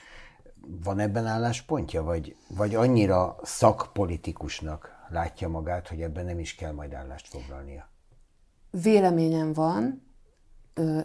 Van 0.83 0.99
ebben 0.99 1.25
álláspontja, 1.25 2.03
vagy, 2.03 2.35
vagy 2.47 2.75
annyira 2.75 3.35
szakpolitikusnak 3.43 4.96
látja 5.09 5.49
magát, 5.49 5.87
hogy 5.87 6.01
ebben 6.01 6.25
nem 6.25 6.39
is 6.39 6.55
kell 6.55 6.71
majd 6.71 6.93
állást 6.93 7.27
foglalnia? 7.27 7.89
Véleményem 8.81 9.53
van, 9.53 10.07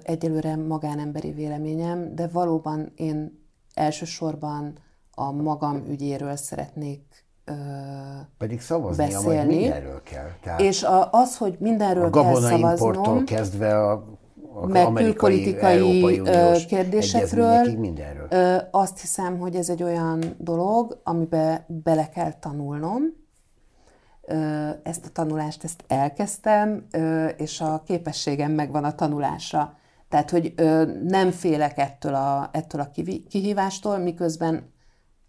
egyelőre 0.02 0.56
magánemberi 0.56 1.32
véleményem, 1.32 2.14
de 2.14 2.26
valóban 2.26 2.92
én 2.96 3.46
elsősorban 3.74 4.78
a 5.14 5.30
magam 5.30 5.84
ügyéről 5.88 6.36
szeretnék 6.36 7.24
ö, 7.44 7.52
Pedig 8.38 8.60
szavaznia 8.60 9.06
beszélni. 9.06 9.56
mindenről 9.56 10.02
kell. 10.02 10.30
Tehát 10.42 10.60
és 10.60 10.82
a, 10.82 11.10
az, 11.12 11.36
hogy 11.36 11.56
mindenről 11.58 12.04
a 12.04 12.10
kell 12.10 12.40
szavaznom, 12.40 13.24
kezdve 13.24 13.90
a, 13.90 14.04
meg 14.66 14.92
külpolitikai 14.92 16.22
kérdésekről, 16.66 17.78
mindenről. 17.78 18.28
Azt 18.70 19.00
hiszem, 19.00 19.38
hogy 19.38 19.54
ez 19.54 19.68
egy 19.68 19.82
olyan 19.82 20.34
dolog, 20.38 21.00
amiben 21.02 21.64
bele 21.66 22.08
kell 22.08 22.32
tanulnom. 22.32 23.02
Ezt 24.82 25.06
a 25.06 25.12
tanulást, 25.12 25.64
ezt 25.64 25.84
elkezdtem, 25.86 26.86
és 27.36 27.60
a 27.60 27.82
képességem 27.86 28.52
megvan 28.52 28.84
a 28.84 28.94
tanulásra. 28.94 29.76
Tehát, 30.08 30.30
hogy 30.30 30.54
nem 31.02 31.30
félek 31.30 31.78
ettől 31.78 32.14
a, 32.14 32.48
ettől 32.52 32.80
a 32.80 32.90
kihívástól, 33.28 33.98
miközben 33.98 34.72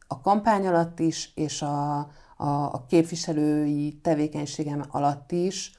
a 0.08 0.22
kampány 0.22 0.68
alatt 0.68 1.00
is, 1.00 1.32
és 1.36 1.62
a, 1.62 1.98
a, 2.38 2.74
a 2.74 2.86
képviselői 2.88 4.00
tevékenységem 4.02 4.84
alatt 4.89 5.32
is 5.32 5.72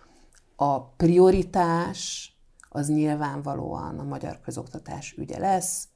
a 0.57 0.81
prioritás 0.81 2.33
az 2.69 2.89
nyilvánvalóan 2.89 3.99
a 3.99 4.03
magyar 4.03 4.41
közoktatás 4.41 5.15
ügye 5.19 5.39
lesz, 5.39 5.89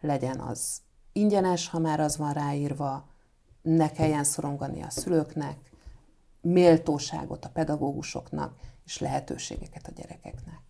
legyen 0.00 0.40
az 0.40 0.80
ingyenes, 1.12 1.68
ha 1.68 1.78
már 1.78 2.00
az 2.00 2.16
van 2.16 2.32
ráírva, 2.32 3.06
ne 3.62 3.90
kelljen 3.90 4.24
szorongani 4.24 4.82
a 4.82 4.90
szülőknek, 4.90 5.71
méltóságot 6.42 7.44
a 7.44 7.48
pedagógusoknak, 7.48 8.54
és 8.84 8.98
lehetőségeket 8.98 9.86
a 9.86 9.92
gyerekeknek. 9.94 10.60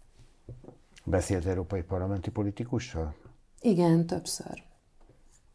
Beszélt 1.05 1.47
európai 1.47 1.83
parlamenti 1.83 2.31
politikussal? 2.31 3.15
Igen, 3.61 4.07
többször. 4.07 4.63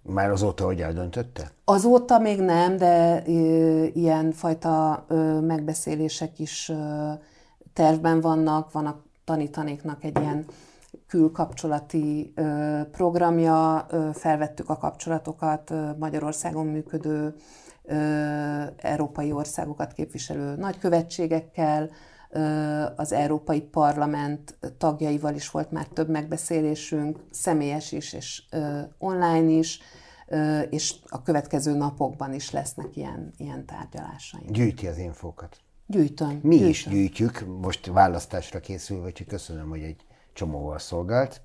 Már 0.02 0.30
azóta, 0.32 0.66
hogy 0.66 0.82
eldöntötte? 0.82 1.52
Azóta 1.64 2.20
még 2.20 2.42
nem, 2.42 2.78
de 2.78 3.24
ilyen 3.94 4.32
fajta 4.32 5.06
megbeszélések 5.42 6.40
is 6.40 6.72
tervben 7.74 8.22
vannak, 8.22 8.72
van 8.72 8.86
a 8.86 9.02
tanítanéknak 9.24 10.04
egy 10.04 10.20
ilyen 10.20 10.46
külkapcsolati 11.08 12.34
programja, 12.92 13.88
felvettük 14.14 14.70
a 14.70 14.78
kapcsolatokat 14.78 15.74
Magyarországon 15.98 16.66
működő 16.66 17.36
európai 18.78 19.32
országokat 19.32 19.94
képviselő 19.94 20.56
nagykövetségekkel, 20.56 21.90
az 22.96 23.12
Európai 23.12 23.62
Parlament 23.62 24.58
tagjaival 24.78 25.36
is 25.36 25.50
volt 25.50 25.72
már 25.72 25.88
több 25.88 26.10
megbeszélésünk, 26.10 27.20
személyes 27.32 27.92
is 27.92 28.14
és 28.14 28.44
online 28.98 29.50
is, 29.50 29.80
és 30.70 30.96
a 31.08 31.22
következő 31.22 31.74
napokban 31.74 32.34
is 32.34 32.52
lesznek 32.52 32.96
ilyen, 32.96 33.34
ilyen 33.38 33.66
tárgyalásaink. 33.66 34.52
Gyűjti 34.52 34.88
az 34.88 34.98
infókat. 34.98 35.58
Gyűjtöm. 35.86 36.40
Mi 36.44 36.50
gyűjtöm. 36.50 36.70
is 36.70 36.88
gyűjtjük, 36.88 37.46
most 37.62 37.86
választásra 37.86 38.60
készül, 38.60 39.02
vagy 39.02 39.26
köszönöm, 39.26 39.70
hogy 39.70 39.82
egy 39.82 40.02
csomóval 40.34 40.80
szolgált. 40.80 41.42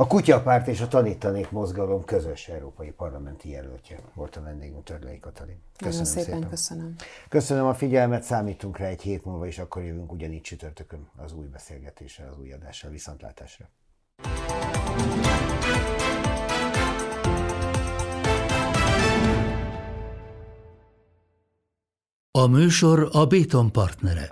A 0.00 0.06
Kutyapárt 0.06 0.68
és 0.68 0.80
a 0.80 0.88
Tanítanék 0.88 1.50
Mozgalom 1.50 2.04
közös 2.04 2.48
európai 2.48 2.90
parlamenti 2.90 3.50
jelöltje 3.50 3.98
volt 4.14 4.36
a 4.36 4.42
vendégünk 4.42 4.84
Törlei 4.84 5.18
Katalin. 5.20 5.62
Köszönöm 5.76 5.98
Nagyon 5.98 6.04
szépen, 6.04 6.34
szépen, 6.34 6.48
köszönöm. 6.48 6.94
Köszönöm 7.28 7.66
a 7.66 7.74
figyelmet, 7.74 8.22
számítunk 8.22 8.78
rá 8.78 8.86
egy 8.86 9.02
hét 9.02 9.24
múlva, 9.24 9.46
és 9.46 9.58
akkor 9.58 9.82
jövünk 9.82 10.12
ugyanígy 10.12 10.40
csütörtökön 10.40 11.08
az 11.16 11.32
új 11.32 11.46
beszélgetéssel, 11.46 12.28
az 12.28 12.38
új 12.38 12.52
adással. 12.52 12.90
Viszontlátásra! 12.90 13.68
A 22.30 22.46
műsor 22.46 23.08
a 23.12 23.26
Béton 23.26 23.72
partnere. 23.72 24.28